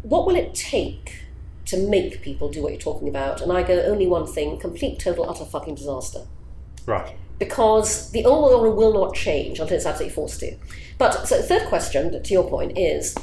what 0.02 0.24
will 0.24 0.36
it 0.36 0.54
take 0.54 1.24
to 1.66 1.76
make 1.76 2.22
people 2.22 2.48
do 2.48 2.62
what 2.62 2.70
you're 2.70 2.80
talking 2.80 3.08
about? 3.08 3.40
And 3.40 3.50
I 3.50 3.64
go 3.64 3.82
only 3.82 4.06
one 4.06 4.24
thing: 4.24 4.56
complete, 4.60 5.00
total, 5.00 5.28
utter 5.28 5.44
fucking 5.44 5.74
disaster 5.74 6.20
Right. 6.86 7.16
because 7.40 8.12
the 8.12 8.24
old 8.24 8.52
order 8.52 8.70
will 8.70 8.94
not 8.94 9.16
change 9.16 9.58
until 9.58 9.76
it's 9.76 9.84
absolutely 9.84 10.14
forced 10.14 10.38
to. 10.40 10.56
But 10.96 11.26
so 11.26 11.38
the 11.38 11.42
third 11.42 11.66
question, 11.68 12.22
to 12.22 12.32
your 12.32 12.48
point, 12.48 12.78
is 12.78 13.16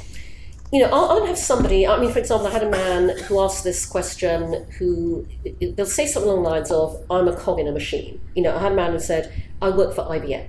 you 0.72 0.80
know, 0.80 0.86
I'll, 0.86 1.10
I'll 1.18 1.26
have 1.26 1.36
somebody. 1.38 1.86
I 1.86 2.00
mean, 2.00 2.10
for 2.10 2.18
example, 2.18 2.46
I 2.46 2.50
had 2.50 2.62
a 2.62 2.70
man 2.70 3.10
who 3.24 3.40
asked 3.40 3.62
this 3.62 3.84
question. 3.84 4.66
Who 4.78 5.26
they'll 5.60 5.84
say 5.84 6.06
something 6.06 6.30
along 6.30 6.44
the 6.44 6.48
lines 6.48 6.70
of, 6.70 7.04
"I'm 7.10 7.28
a 7.28 7.36
cog 7.36 7.60
in 7.60 7.68
a 7.68 7.72
machine." 7.72 8.20
You 8.34 8.42
know, 8.42 8.56
I 8.56 8.60
had 8.60 8.72
a 8.72 8.74
man 8.74 8.92
who 8.92 8.98
said, 8.98 9.32
"I 9.60 9.68
work 9.68 9.94
for 9.94 10.02
IBM. 10.10 10.48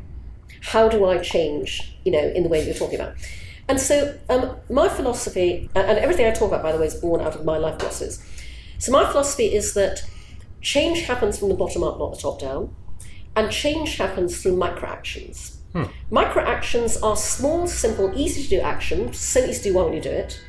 How 0.62 0.88
do 0.88 1.06
I 1.06 1.18
change?" 1.18 1.98
You 2.06 2.14
know, 2.14 2.20
in 2.36 2.44
the 2.44 2.50
way 2.50 2.66
you're 2.66 2.74
talking 2.74 3.00
about. 3.00 3.16
And 3.68 3.80
so, 3.80 4.18
um, 4.30 4.56
my 4.70 4.88
philosophy, 4.88 5.70
and 5.76 5.86
and 5.90 6.00
everything 6.00 6.26
I 6.26 6.32
talk 6.32 6.50
about, 6.50 6.64
by 6.64 6.72
the 6.72 6.78
way, 6.80 6.88
is 6.88 6.96
born 6.96 7.20
out 7.20 7.36
of 7.36 7.44
my 7.44 7.58
life 7.58 7.84
losses. 7.84 8.24
So, 8.78 8.94
my 8.94 9.06
philosophy 9.12 9.54
is 9.54 9.74
that 9.74 10.04
change 10.62 11.02
happens 11.02 11.38
from 11.38 11.50
the 11.50 11.56
bottom 11.56 11.84
up, 11.84 12.00
not 12.00 12.14
the 12.16 12.22
top 12.22 12.40
down, 12.40 12.74
and 13.36 13.52
change 13.52 13.98
happens 13.98 14.42
through 14.42 14.56
micro 14.56 14.88
actions. 14.88 15.58
Micro 16.12 16.44
actions 16.44 16.98
are 16.98 17.16
small, 17.16 17.68
simple, 17.68 18.12
easy 18.16 18.44
to 18.44 18.50
do 18.50 18.60
actions, 18.60 19.18
so 19.18 19.40
easy 19.40 19.64
to 19.64 19.70
do 19.70 19.76
well 19.76 19.86
when 19.86 19.96
you 19.96 20.02
do 20.02 20.10
it. 20.10 20.40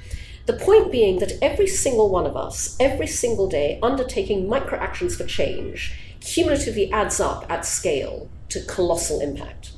The 0.47 0.53
point 0.53 0.93
being 0.93 1.21
that 1.21 1.39
every 1.41 1.67
single 1.67 2.11
one 2.11 2.27
of 2.27 2.37
us, 2.37 2.77
every 2.79 3.07
single 3.07 3.49
day, 3.49 3.79
undertaking 3.83 4.47
micro 4.47 4.79
actions 4.79 5.17
for 5.17 5.25
change 5.25 5.99
cumulatively 6.21 6.93
adds 6.93 7.21
up 7.21 7.47
at 7.51 7.65
scale 7.65 8.29
to 8.51 8.63
colossal 8.67 9.21
impact. 9.21 9.73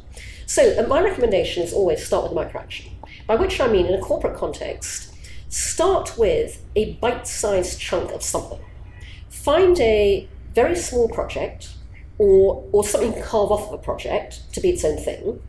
So, 0.46 0.76
uh, 0.78 0.87
my 0.88 1.00
recommendation 1.00 1.62
is 1.62 1.72
always 1.72 2.04
start 2.04 2.24
with 2.24 2.32
micro 2.32 2.61
action, 2.61 2.92
by 3.28 3.37
which 3.37 3.61
I 3.61 3.68
mean, 3.68 3.87
in 3.87 3.94
a 3.94 4.00
corporate 4.00 4.37
context, 4.37 5.14
start 5.48 6.18
with 6.18 6.64
a 6.74 6.94
bite 6.94 7.28
sized 7.28 7.80
chunk 7.80 8.11
of 8.11 8.22
something. 8.22 8.61
Find 9.28 9.78
a 9.78 10.28
very 10.52 10.74
small 10.74 11.09
project 11.09 11.76
or, 12.18 12.68
or 12.72 12.85
something 12.85 13.12
carve 13.22 13.50
off 13.50 13.68
of 13.68 13.74
a 13.74 13.83
project 13.83 14.40
to 14.52 14.61
be 14.61 14.70
its 14.70 14.85
own 14.85 14.96
thing 14.96 15.40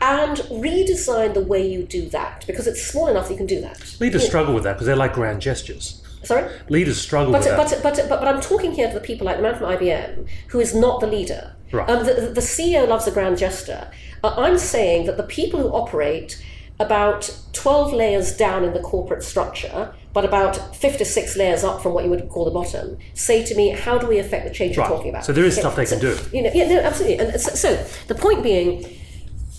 and 0.00 0.38
redesign 0.38 1.32
the 1.32 1.40
way 1.40 1.64
you 1.64 1.84
do 1.84 2.08
that 2.08 2.44
because 2.46 2.66
it's 2.66 2.82
small 2.82 3.06
enough 3.06 3.28
that 3.28 3.34
you 3.34 3.36
can 3.38 3.46
do 3.46 3.60
that. 3.60 3.96
Leaders 4.00 4.26
struggle 4.26 4.52
with 4.52 4.64
that 4.64 4.72
because 4.74 4.86
they're 4.86 4.96
like 4.96 5.12
grand 5.12 5.40
gestures. 5.40 6.02
Sorry? 6.24 6.50
Leaders 6.68 7.00
struggle 7.00 7.32
But, 7.32 7.40
with 7.40 7.48
that. 7.48 7.82
but, 7.82 7.96
but, 7.96 8.08
but, 8.08 8.20
but 8.20 8.28
I'm 8.28 8.40
talking 8.40 8.72
here 8.72 8.88
to 8.88 8.94
the 8.94 9.00
people 9.00 9.26
like 9.26 9.36
the 9.36 9.42
man 9.42 9.56
from 9.56 9.66
IBM 9.70 10.28
who 10.48 10.60
is 10.60 10.74
not 10.74 11.00
the 11.00 11.06
leader. 11.06 11.54
Right. 11.72 11.88
Um, 11.88 12.04
the, 12.04 12.32
the 12.34 12.40
CEO 12.40 12.86
loves 12.86 13.06
a 13.06 13.10
grand 13.10 13.38
gesture. 13.38 13.90
Uh, 14.22 14.34
I'm 14.36 14.58
saying 14.58 15.06
that 15.06 15.16
the 15.16 15.22
people 15.22 15.60
who 15.60 15.68
operate 15.68 16.42
about 16.78 17.36
12 17.52 17.92
layers 17.92 18.36
down 18.36 18.64
in 18.64 18.72
the 18.72 18.80
corporate 18.80 19.22
structure, 19.22 19.94
but 20.12 20.24
about 20.24 20.76
five 20.76 20.96
to 20.98 21.04
six 21.04 21.36
layers 21.36 21.64
up 21.64 21.82
from 21.82 21.94
what 21.94 22.04
you 22.04 22.10
would 22.10 22.28
call 22.28 22.44
the 22.44 22.50
bottom, 22.50 22.98
say 23.14 23.44
to 23.44 23.54
me, 23.54 23.70
how 23.70 23.98
do 23.98 24.06
we 24.06 24.18
affect 24.18 24.46
the 24.46 24.52
change 24.52 24.76
Right. 24.76 24.88
you're 24.88 24.96
talking 24.96 25.10
about? 25.10 25.24
So 25.24 25.32
there 25.32 25.44
is 25.44 25.54
Okay, 25.54 25.60
stuff 25.62 25.76
they 25.76 25.86
can 25.86 26.00
so, 26.00 26.14
do. 26.14 26.36
You 26.36 26.42
know, 26.44 26.50
yeah, 26.54 26.68
no, 26.68 26.80
absolutely. 26.80 27.18
And 27.24 27.40
so, 27.40 27.54
so 27.54 27.86
the 28.08 28.14
point 28.14 28.42
being, 28.42 28.84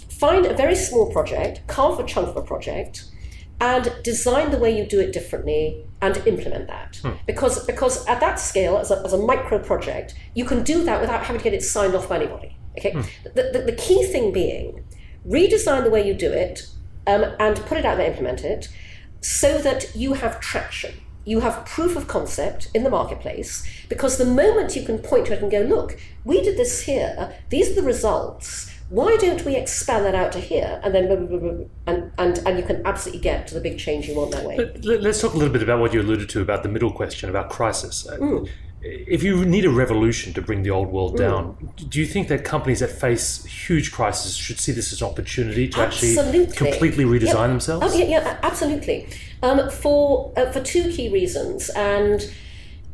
find 0.09 0.45
a 0.45 0.53
very 0.53 0.75
small 0.75 1.11
project, 1.11 1.65
carve 1.67 1.99
a 1.99 2.05
chunk 2.05 2.27
of 2.29 2.37
a 2.37 2.41
project, 2.41 3.05
and 3.61 3.91
design 4.03 4.51
the 4.51 4.57
way 4.57 4.75
you 4.77 4.85
do 4.85 4.99
it 4.99 5.11
differently 5.13 5.85
and 6.01 6.17
implement 6.27 6.67
that. 6.67 6.99
Because 7.25 7.65
because 7.65 8.05
at 8.07 8.19
that 8.19 8.39
scale, 8.39 8.77
as 8.77 8.91
a, 8.91 9.01
as 9.05 9.13
a 9.13 9.17
micro 9.17 9.57
project, 9.57 10.15
you 10.33 10.43
can 10.43 10.63
do 10.63 10.83
that 10.83 10.99
without 10.99 11.23
having 11.23 11.39
to 11.39 11.43
get 11.43 11.53
it 11.53 11.63
signed 11.63 11.95
off 11.95 12.09
by 12.09 12.17
anybody. 12.17 12.57
Okay. 12.77 12.91
The, 13.23 13.51
the, 13.53 13.63
the 13.71 13.77
key 13.77 14.03
thing 14.07 14.33
being, 14.33 14.83
redesign 15.25 15.83
the 15.83 15.89
way 15.89 16.05
you 16.05 16.13
do 16.13 16.31
it 16.31 16.67
um, 17.07 17.23
and 17.39 17.55
put 17.67 17.77
it 17.77 17.85
out 17.85 17.97
there, 17.97 18.09
implement 18.09 18.41
it, 18.43 18.67
so 19.23 19.57
that 19.59 19.95
you 19.95 20.13
have 20.13 20.39
traction. 20.39 20.93
You 21.25 21.39
have 21.39 21.65
proof 21.65 21.95
of 21.95 22.07
concept 22.07 22.69
in 22.73 22.83
the 22.83 22.89
marketplace 22.89 23.65
because 23.87 24.17
the 24.17 24.25
moment 24.25 24.75
you 24.75 24.83
can 24.83 24.99
point 24.99 25.27
to 25.27 25.33
it 25.33 25.41
and 25.41 25.49
go, 25.49 25.61
look, 25.61 25.97
we 26.25 26.41
did 26.41 26.57
this 26.57 26.81
here, 26.81 27.33
these 27.49 27.71
are 27.71 27.75
the 27.75 27.83
results. 27.83 28.69
Why 28.89 29.15
don't 29.19 29.43
we 29.45 29.55
expand 29.55 30.05
that 30.05 30.13
out 30.13 30.33
to 30.33 30.39
here? 30.39 30.81
And 30.83 30.93
then, 30.93 31.07
blah, 31.07 31.15
blah, 31.15 31.25
blah, 31.39 31.39
blah, 31.39 31.65
and, 31.87 32.11
and, 32.17 32.37
and 32.45 32.59
you 32.59 32.65
can 32.65 32.85
absolutely 32.85 33.21
get 33.21 33.47
to 33.47 33.53
the 33.53 33.61
big 33.61 33.79
change 33.79 34.07
you 34.07 34.15
want 34.15 34.31
that 34.31 34.45
way. 34.45 34.57
But 34.57 34.83
let- 34.83 35.01
let's 35.01 35.21
talk 35.21 35.33
a 35.33 35.37
little 35.37 35.53
bit 35.53 35.63
about 35.63 35.79
what 35.79 35.93
you 35.93 36.01
alluded 36.01 36.29
to 36.29 36.41
about 36.41 36.61
the 36.63 36.69
middle 36.69 36.91
question 36.91 37.29
about 37.29 37.49
crisis. 37.49 38.05
Mm. 38.05 38.47
If 38.85 39.23
you 39.23 39.45
need 39.45 39.63
a 39.63 39.69
revolution 39.69 40.33
to 40.33 40.41
bring 40.41 40.63
the 40.63 40.69
old 40.69 40.89
world 40.89 41.17
down, 41.17 41.71
do 41.87 41.99
you 41.99 42.05
think 42.05 42.27
that 42.27 42.43
companies 42.43 42.81
that 42.81 42.89
face 42.89 43.45
huge 43.45 43.93
crises 43.93 44.35
should 44.35 44.59
see 44.59 44.73
this 44.73 44.91
as 44.91 45.01
an 45.01 45.07
opportunity 45.07 45.69
to 45.69 45.79
actually 45.79 46.15
completely 46.47 47.05
redesign 47.05 47.33
Yeah. 47.33 47.47
themselves? 47.47 47.85
Oh, 47.93 47.97
yeah, 47.97 48.05
yeah, 48.05 48.37
absolutely. 48.43 49.07
Um, 49.41 49.69
for 49.69 50.33
uh, 50.35 50.51
for 50.51 50.59
two 50.59 50.91
key 50.91 51.09
reasons, 51.09 51.69
and 51.69 52.29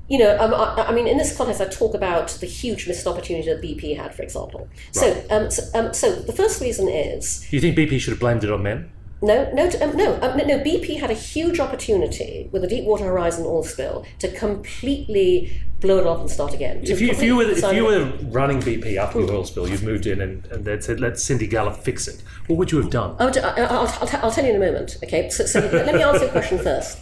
you 0.09 0.17
know, 0.19 0.37
um, 0.39 0.53
I, 0.53 0.87
I 0.89 0.91
mean, 0.91 1.07
in 1.07 1.17
this 1.17 1.35
context, 1.35 1.61
I 1.61 1.65
talk 1.65 1.93
about 1.95 2.29
the 2.39 2.47
huge 2.47 2.87
missed 2.87 3.05
opportunity 3.07 3.47
that 3.49 3.61
BP 3.61 3.95
had, 3.95 4.13
for 4.13 4.23
example. 4.23 4.67
So, 4.91 5.23
um, 5.29 5.51
so, 5.51 5.63
um, 5.75 5.93
so 5.93 6.15
the 6.15 6.33
first 6.33 6.61
reason 6.61 6.87
is 6.89 7.45
Do 7.49 7.55
you 7.57 7.61
think 7.61 7.77
BP 7.77 7.99
should 7.99 8.11
have 8.11 8.19
blamed 8.19 8.43
it 8.43 8.51
on 8.51 8.63
men? 8.63 8.91
No, 9.21 9.51
no, 9.53 9.65
um, 9.81 9.97
no, 9.97 10.15
um, 10.21 10.37
no, 10.37 10.45
no. 10.45 10.59
BP 10.59 10.99
had 10.99 11.11
a 11.11 11.15
huge 11.15 11.59
opportunity 11.59 12.49
with 12.51 12.61
the 12.61 12.67
Deepwater 12.67 13.05
Horizon 13.05 13.45
oil 13.45 13.63
spill 13.63 14.05
to 14.19 14.31
completely 14.31 15.61
blow 15.81 15.97
it 15.97 16.07
up 16.07 16.19
and 16.19 16.29
start 16.29 16.53
again. 16.53 16.81
If 16.83 17.01
you, 17.01 17.09
if 17.09 17.21
you 17.21 17.35
were 17.35 17.43
if 17.43 17.73
you 17.73 17.85
were 17.85 18.05
running 18.29 18.61
BP 18.61 18.95
after 18.97 19.25
the 19.25 19.33
oil 19.33 19.45
spill, 19.45 19.67
you'd 19.67 19.83
moved 19.83 20.05
in 20.05 20.21
and, 20.21 20.45
and 20.47 20.63
they'd 20.63 20.83
said, 20.83 21.01
"Let 21.01 21.19
Cindy 21.19 21.47
Gallop 21.47 21.77
fix 21.77 22.07
it." 22.07 22.23
What 22.47 22.57
would 22.57 22.71
you 22.71 22.81
have 22.81 22.91
done? 22.91 23.15
I'll, 23.19 23.31
I'll, 23.43 23.87
I'll, 23.87 24.07
t- 24.07 24.17
I'll 24.17 24.31
tell 24.31 24.45
you 24.45 24.51
in 24.51 24.55
a 24.55 24.65
moment. 24.65 24.97
Okay, 25.03 25.29
so, 25.29 25.45
so 25.45 25.59
let 25.59 25.93
me 25.93 26.01
answer 26.01 26.23
your 26.23 26.31
question 26.31 26.57
first. 26.59 26.99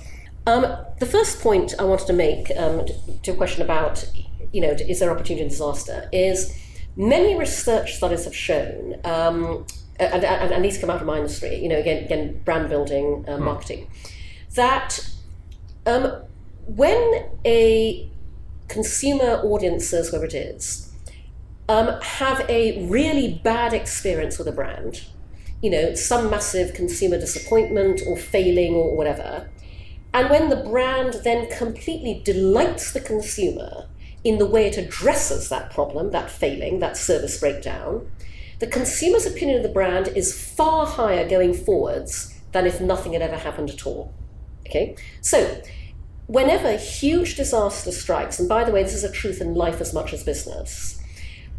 Um, 0.48 0.66
the 1.00 1.06
first 1.06 1.42
point 1.42 1.74
I 1.78 1.84
wanted 1.84 2.08
to 2.08 2.14
make 2.14 2.50
um, 2.58 2.86
to 3.24 3.32
a 3.32 3.36
question 3.36 3.62
about, 3.62 4.10
you 4.54 4.62
know, 4.62 4.70
is 4.70 5.00
there 5.00 5.12
opportunity 5.12 5.44
in 5.44 5.50
disaster, 5.50 6.08
is 6.14 6.58
many 6.96 7.38
research 7.38 7.96
studies 7.96 8.24
have 8.24 8.36
shown, 8.36 8.96
um, 9.04 9.66
and, 10.00 10.24
and, 10.24 10.52
and 10.54 10.66
these 10.66 10.78
come 10.78 10.90
out 10.90 11.02
of 11.02 11.08
my 11.08 11.18
industry, 11.18 11.56
you 11.56 11.70
know, 11.70 11.78
again, 11.78 12.04
again 12.04 12.42
brand 12.46 12.70
building, 12.70 13.26
uh, 13.28 13.38
marketing, 13.38 13.90
that 14.56 15.00
um, 15.86 16.24
when 16.66 17.26
a 17.46 18.10
consumer 18.68 19.42
audiences, 19.44 20.10
whoever 20.10 20.26
it 20.26 20.34
is, 20.34 20.92
um, 21.70 22.00
have 22.02 22.48
a 22.50 22.86
really 22.88 23.42
bad 23.44 23.74
experience 23.74 24.38
with 24.38 24.48
a 24.48 24.52
brand, 24.52 25.06
you 25.62 25.70
know, 25.70 25.96
some 25.96 26.30
massive 26.30 26.74
consumer 26.74 27.20
disappointment 27.20 28.02
or 28.08 28.18
failing 28.18 28.74
or 28.74 28.96
whatever. 28.96 29.50
And 30.14 30.30
when 30.30 30.50
the 30.50 30.56
brand 30.56 31.16
then 31.24 31.50
completely 31.50 32.22
delights 32.24 32.94
the 32.94 33.02
consumer 33.02 33.88
in 34.24 34.38
the 34.38 34.46
way 34.46 34.68
it 34.68 34.78
addresses 34.78 35.50
that 35.50 35.72
problem, 35.72 36.12
that 36.12 36.30
failing, 36.30 36.80
that 36.80 36.98
service 36.98 37.40
breakdown, 37.40 38.10
the 38.60 38.68
consumer's 38.68 39.26
opinion 39.26 39.58
of 39.58 39.64
the 39.64 39.70
brand 39.70 40.08
is 40.10 40.38
far 40.38 40.86
higher 40.86 41.28
going 41.28 41.54
forwards 41.54 42.34
than 42.52 42.66
if 42.66 42.82
nothing 42.82 43.14
had 43.14 43.22
ever 43.22 43.38
happened 43.38 43.70
at 43.70 43.86
all. 43.86 44.14
Okay? 44.68 44.96
So, 45.22 45.62
whenever 46.26 46.68
a 46.68 46.78
huge 46.78 47.36
disaster 47.36 47.92
strikes, 47.92 48.40
and 48.40 48.50
by 48.50 48.64
the 48.64 48.72
way, 48.72 48.84
this 48.84 48.94
is 48.94 49.04
a 49.04 49.12
truth 49.12 49.42
in 49.42 49.54
life 49.54 49.80
as 49.80 49.94
much 49.94 50.14
as 50.14 50.24
business, 50.24 51.02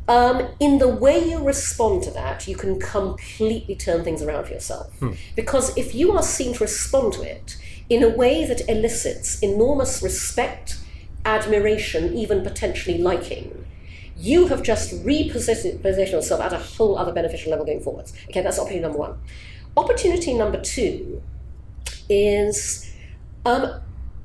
um, 0.09 0.49
in 0.59 0.79
the 0.79 0.89
way 0.89 1.23
you 1.23 1.45
respond 1.45 2.03
to 2.05 2.11
that, 2.13 2.49
you 2.49 2.57
can 2.57 2.81
completely 2.81 3.77
turn 3.77 4.03
things 4.05 4.23
around 4.23 4.47
for 4.47 4.53
yourself. 4.53 4.91
Hmm. 4.99 5.13
Because 5.37 5.77
if 5.77 5.95
you 5.95 6.13
are 6.13 6.23
seen 6.23 6.55
to 6.55 6.65
respond 6.65 7.13
to 7.15 7.23
it 7.23 7.59
in 7.91 8.03
a 8.03 8.09
way 8.09 8.47
that 8.47 8.69
elicits 8.69 9.39
enormous 9.41 10.03
respect, 10.03 10.81
admiration, 11.27 12.17
even 12.17 12.43
potentially 12.43 12.97
liking, 12.97 13.67
you 14.19 14.49
have 14.49 14.63
just 14.63 14.93
repositioned 15.05 16.11
yourself 16.11 16.41
at 16.41 16.53
a 16.53 16.59
whole 16.59 16.99
other 16.99 17.13
beneficial 17.13 17.51
level 17.51 17.65
going 17.65 17.81
forwards. 17.81 18.13
Okay, 18.29 18.43
that's 18.43 18.59
opportunity 18.59 18.83
number 18.83 18.99
one. 18.99 19.19
Opportunity 19.77 20.35
number 20.35 20.61
two 20.61 21.23
is, 22.09 22.93
um, 23.47 23.81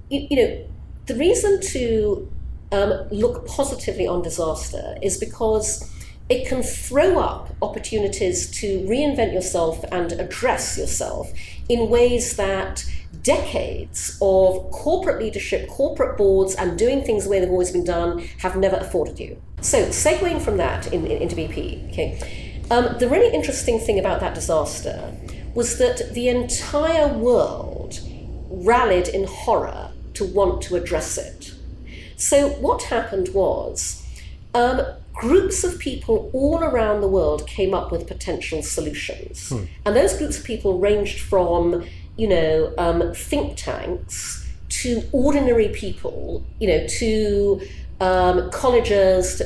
you, 0.09 0.27
you 0.31 0.35
know, 0.37 0.65
the 1.05 1.15
reason 1.15 1.61
to 1.61 2.31
um, 2.71 3.07
look 3.11 3.45
positively 3.45 4.07
on 4.07 4.23
disaster 4.23 4.97
is 5.01 5.17
because 5.17 5.89
it 6.29 6.47
can 6.47 6.63
throw 6.63 7.19
up 7.19 7.49
opportunities 7.61 8.49
to 8.59 8.79
reinvent 8.81 9.33
yourself 9.33 9.83
and 9.91 10.13
address 10.13 10.77
yourself 10.77 11.31
in 11.69 11.89
ways 11.89 12.35
that 12.37 12.85
decades 13.23 14.17
of 14.21 14.69
corporate 14.71 15.19
leadership, 15.19 15.67
corporate 15.69 16.17
boards, 16.17 16.55
and 16.55 16.77
doing 16.77 17.03
things 17.03 17.23
the 17.23 17.29
way 17.29 17.39
they've 17.39 17.49
always 17.49 17.71
been 17.71 17.85
done 17.85 18.19
have 18.39 18.55
never 18.57 18.75
afforded 18.75 19.19
you. 19.19 19.41
So, 19.61 19.85
segueing 19.87 20.41
from 20.41 20.57
that 20.57 20.91
in, 20.93 21.05
in, 21.07 21.21
into 21.21 21.35
BP, 21.35 21.89
okay, 21.89 22.61
um, 22.69 22.97
the 22.99 23.07
really 23.07 23.33
interesting 23.33 23.79
thing 23.79 23.97
about 23.97 24.19
that 24.19 24.35
disaster 24.35 25.13
was 25.55 25.77
that 25.77 26.13
the 26.13 26.27
entire 26.27 27.07
world 27.07 27.99
rallied 28.49 29.07
in 29.07 29.25
horror 29.25 29.91
to 30.15 30.25
want 30.25 30.61
to 30.63 30.75
address 30.75 31.17
it. 31.17 31.53
So, 32.17 32.49
what 32.49 32.83
happened 32.83 33.29
was 33.33 34.05
um, 34.53 34.81
groups 35.13 35.63
of 35.63 35.79
people 35.79 36.29
all 36.33 36.63
around 36.63 37.01
the 37.01 37.07
world 37.07 37.47
came 37.47 37.73
up 37.73 37.91
with 37.91 38.07
potential 38.07 38.61
solutions. 38.63 39.49
Hmm. 39.49 39.65
And 39.85 39.95
those 39.95 40.17
groups 40.17 40.39
of 40.39 40.43
people 40.43 40.79
ranged 40.79 41.19
from, 41.19 41.85
you 42.17 42.27
know, 42.27 42.73
um, 42.77 43.13
think 43.13 43.57
tanks 43.57 44.47
to 44.69 45.03
ordinary 45.11 45.69
people, 45.69 46.43
you 46.59 46.67
know, 46.67 46.87
to 46.87 47.61
um, 47.99 48.49
colleges. 48.51 49.41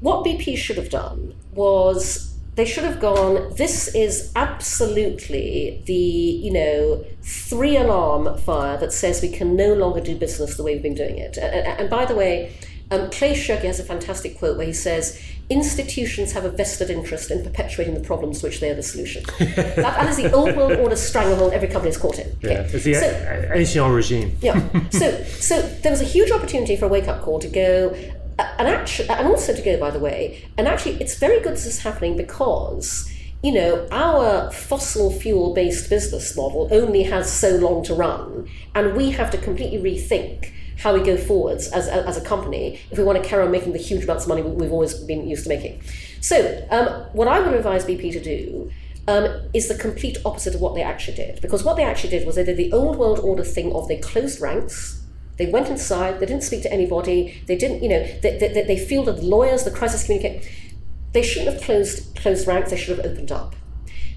What 0.00 0.24
BP 0.24 0.56
should 0.56 0.76
have 0.76 0.90
done 0.90 1.34
was 1.52 2.36
they 2.56 2.64
should 2.64 2.84
have 2.84 3.00
gone, 3.00 3.54
this 3.56 3.94
is 3.94 4.32
absolutely 4.34 5.82
the, 5.84 5.92
you 5.92 6.50
know, 6.50 7.04
three 7.22 7.76
alarm 7.76 8.36
fire 8.38 8.78
that 8.78 8.92
says 8.92 9.20
we 9.20 9.30
can 9.30 9.56
no 9.56 9.74
longer 9.74 10.00
do 10.00 10.16
business 10.16 10.56
the 10.56 10.62
way 10.62 10.74
we've 10.74 10.82
been 10.82 10.94
doing 10.94 11.18
it. 11.18 11.36
And, 11.36 11.66
and 11.80 11.90
by 11.90 12.06
the 12.06 12.14
way, 12.14 12.54
um, 12.90 13.10
Clay 13.10 13.34
Shirky 13.34 13.64
has 13.64 13.80
a 13.80 13.84
fantastic 13.84 14.38
quote 14.38 14.56
where 14.56 14.66
he 14.66 14.72
says, 14.72 15.20
institutions 15.48 16.32
have 16.32 16.44
a 16.44 16.50
vested 16.50 16.90
interest 16.90 17.30
in 17.30 17.42
perpetuating 17.42 17.94
the 17.94 18.00
problems 18.00 18.40
to 18.40 18.46
which 18.46 18.60
they 18.60 18.70
are 18.70 18.74
the 18.74 18.82
solution. 18.82 19.24
that, 19.38 19.76
that 19.76 20.08
is 20.08 20.16
the 20.16 20.30
old 20.32 20.56
world 20.56 20.72
order 20.72 20.96
stranglehold 20.96 21.52
every 21.52 21.68
company 21.68 21.90
is 21.90 21.96
caught 21.96 22.18
in. 22.18 22.28
Okay? 22.38 22.54
Yeah, 22.54 22.60
it's 22.60 22.84
the 22.84 22.94
so, 22.94 23.50
ancient 23.52 23.94
regime. 23.94 24.36
yeah. 24.40 24.68
So, 24.90 25.22
so 25.24 25.62
there 25.62 25.90
was 25.90 26.00
a 26.00 26.04
huge 26.04 26.30
opportunity 26.30 26.76
for 26.76 26.86
a 26.86 26.88
wake 26.88 27.08
up 27.08 27.22
call 27.22 27.38
to 27.40 27.48
go, 27.48 27.94
and 28.38 28.68
actually, 28.68 29.08
and 29.08 29.26
also 29.26 29.54
to 29.54 29.62
go 29.62 29.78
by 29.78 29.90
the 29.90 29.98
way, 29.98 30.48
and 30.56 30.68
actually, 30.68 31.00
it's 31.00 31.18
very 31.18 31.40
good 31.40 31.54
this 31.54 31.66
is 31.66 31.82
happening 31.82 32.16
because 32.16 33.10
you 33.42 33.52
know 33.52 33.86
our 33.90 34.50
fossil 34.50 35.10
fuel 35.10 35.54
based 35.54 35.90
business 35.90 36.36
model 36.36 36.68
only 36.70 37.04
has 37.04 37.30
so 37.30 37.56
long 37.56 37.84
to 37.84 37.94
run, 37.94 38.48
and 38.74 38.96
we 38.96 39.10
have 39.10 39.30
to 39.30 39.38
completely 39.38 39.78
rethink 39.78 40.52
how 40.76 40.92
we 40.92 41.00
go 41.02 41.16
forwards 41.16 41.68
as, 41.68 41.88
as 41.88 42.16
a 42.16 42.20
company 42.20 42.78
if 42.90 42.98
we 42.98 43.04
want 43.04 43.22
to 43.22 43.28
carry 43.28 43.42
on 43.42 43.50
making 43.50 43.72
the 43.72 43.78
huge 43.78 44.04
amounts 44.04 44.24
of 44.24 44.28
money 44.28 44.42
we've 44.42 44.72
always 44.72 44.94
been 44.94 45.26
used 45.26 45.44
to 45.44 45.48
making. 45.48 45.80
So, 46.20 46.66
um, 46.70 46.86
what 47.12 47.28
I 47.28 47.40
would 47.40 47.54
advise 47.54 47.84
BP 47.84 48.12
to 48.12 48.20
do 48.22 48.70
um, 49.08 49.48
is 49.54 49.68
the 49.68 49.74
complete 49.74 50.18
opposite 50.24 50.54
of 50.54 50.60
what 50.60 50.74
they 50.74 50.82
actually 50.82 51.16
did. 51.16 51.40
Because 51.40 51.64
what 51.64 51.76
they 51.76 51.84
actually 51.84 52.10
did 52.10 52.26
was 52.26 52.34
they 52.34 52.44
did 52.44 52.56
the 52.56 52.72
old 52.72 52.96
world 52.96 53.18
order 53.20 53.44
thing 53.44 53.72
of 53.72 53.88
they 53.88 53.98
closed 53.98 54.40
ranks, 54.40 55.02
they 55.36 55.46
went 55.46 55.68
inside, 55.68 56.18
they 56.18 56.26
didn't 56.26 56.42
speak 56.42 56.62
to 56.62 56.72
anybody, 56.72 57.42
they 57.46 57.56
didn't, 57.56 57.82
you 57.82 57.88
know, 57.88 58.02
they, 58.22 58.38
they, 58.38 58.62
they 58.62 58.78
fielded 58.78 59.18
the 59.18 59.22
lawyers, 59.22 59.64
the 59.64 59.70
crisis 59.70 60.04
communicate. 60.04 60.50
They 61.12 61.22
shouldn't 61.22 61.52
have 61.52 61.62
closed, 61.62 62.16
closed 62.16 62.46
ranks, 62.46 62.70
they 62.70 62.76
should 62.76 62.96
have 62.96 63.06
opened 63.06 63.32
up. 63.32 63.54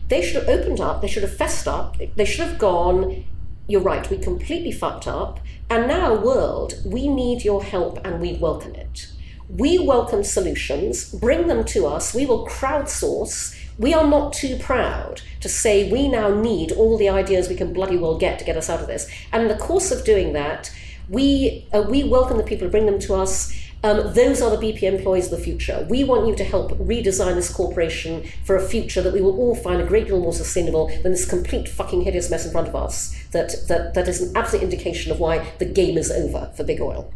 They 0.08 0.22
should 0.22 0.36
have 0.36 0.50
opened 0.50 0.80
up, 0.80 1.02
they 1.02 1.08
should 1.08 1.24
have 1.24 1.36
fessed 1.36 1.68
up, 1.68 1.98
they 2.16 2.26
should 2.26 2.48
have 2.48 2.58
gone, 2.58 3.26
you're 3.70 3.82
right, 3.82 4.10
we 4.10 4.18
completely 4.18 4.72
fucked 4.72 5.08
up, 5.08 5.40
and 5.70 5.88
now, 5.88 6.16
world, 6.16 6.74
we 6.84 7.08
need 7.08 7.46
your 7.46 7.64
help 7.64 8.00
and 8.04 8.20
we 8.20 8.34
welcome 8.34 8.74
it. 8.74 9.08
We 9.48 9.78
welcome 9.78 10.24
solutions, 10.24 11.14
bring 11.14 11.46
them 11.46 11.64
to 11.66 11.86
us, 11.86 12.16
we 12.16 12.26
will 12.26 12.48
crowdsource. 12.48 13.56
We 13.78 13.94
are 13.94 14.08
not 14.08 14.34
too 14.34 14.58
proud 14.58 15.22
to 15.42 15.48
say 15.48 15.90
we 15.90 16.10
now 16.10 16.34
need 16.34 16.72
all 16.72 16.98
the 16.98 17.10
ideas 17.10 17.48
we 17.48 17.56
can 17.56 17.72
bloody 17.72 17.96
well 17.96 18.18
get 18.18 18.40
to 18.40 18.46
get 18.46 18.58
us 18.58 18.70
out 18.72 18.82
of 18.82 18.88
this. 18.88 19.08
And 19.32 19.44
in 19.44 19.48
the 19.48 19.64
course 19.64 19.92
of 19.92 20.04
doing 20.04 20.34
that, 20.34 20.72
we, 21.08 21.68
uh, 21.72 21.86
we 21.88 22.04
welcome 22.04 22.38
the 22.38 22.44
people 22.44 22.68
bring 22.70 22.88
them 22.88 23.00
to 23.00 23.14
us. 23.14 23.54
Um, 23.84 24.14
those 24.14 24.42
are 24.42 24.56
the 24.56 24.58
BP 24.58 24.84
employees 24.84 25.32
of 25.32 25.38
the 25.38 25.44
future. 25.44 25.86
We 25.90 26.04
want 26.04 26.28
you 26.28 26.36
to 26.36 26.44
help 26.44 26.72
redesign 26.72 27.36
this 27.36 27.52
corporation 27.52 28.28
for 28.44 28.58
a 28.58 28.62
future 28.62 29.02
that 29.02 29.14
we 29.14 29.22
will 29.22 29.38
all 29.38 29.56
find 29.56 29.82
a 29.82 29.86
great 29.86 30.08
deal 30.08 30.20
more 30.20 30.34
sustainable 30.34 30.88
than 30.88 31.12
this 31.12 31.28
complete 31.28 31.70
fucking 31.70 32.02
hideous 32.02 32.30
mess 32.30 32.46
in 32.46 32.52
front 32.52 32.68
of 32.68 32.76
us. 32.76 33.16
That, 33.32 33.56
that, 33.70 33.94
that 33.94 34.08
is 34.08 34.22
an 34.22 34.36
absolute 34.36 34.64
indication 34.64 35.12
of 35.12 35.20
why 35.20 35.54
the 35.60 35.66
game 35.66 35.98
is 35.98 36.12
over 36.12 36.52
for 36.58 36.64
big 36.64 36.82
oil. 36.82 37.14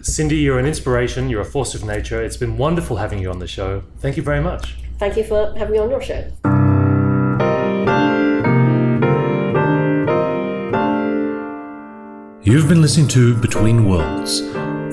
Cindy, 0.00 0.38
you're 0.38 0.58
an 0.58 0.66
inspiration. 0.66 1.30
You're 1.30 1.42
a 1.42 1.44
force 1.44 1.76
of 1.76 1.84
nature. 1.84 2.20
It's 2.20 2.36
been 2.36 2.58
wonderful 2.58 2.96
having 2.96 3.20
you 3.20 3.30
on 3.30 3.38
the 3.38 3.46
show. 3.46 3.84
Thank 3.98 4.16
you 4.16 4.24
very 4.24 4.40
much. 4.40 4.74
Thank 4.98 5.16
you 5.16 5.22
for 5.22 5.54
having 5.56 5.72
me 5.72 5.78
on 5.78 5.90
your 5.90 6.02
show. 6.02 6.24
You've 12.42 12.68
been 12.68 12.82
listening 12.82 13.06
to 13.08 13.36
Between 13.36 13.88
Worlds. 13.88 14.42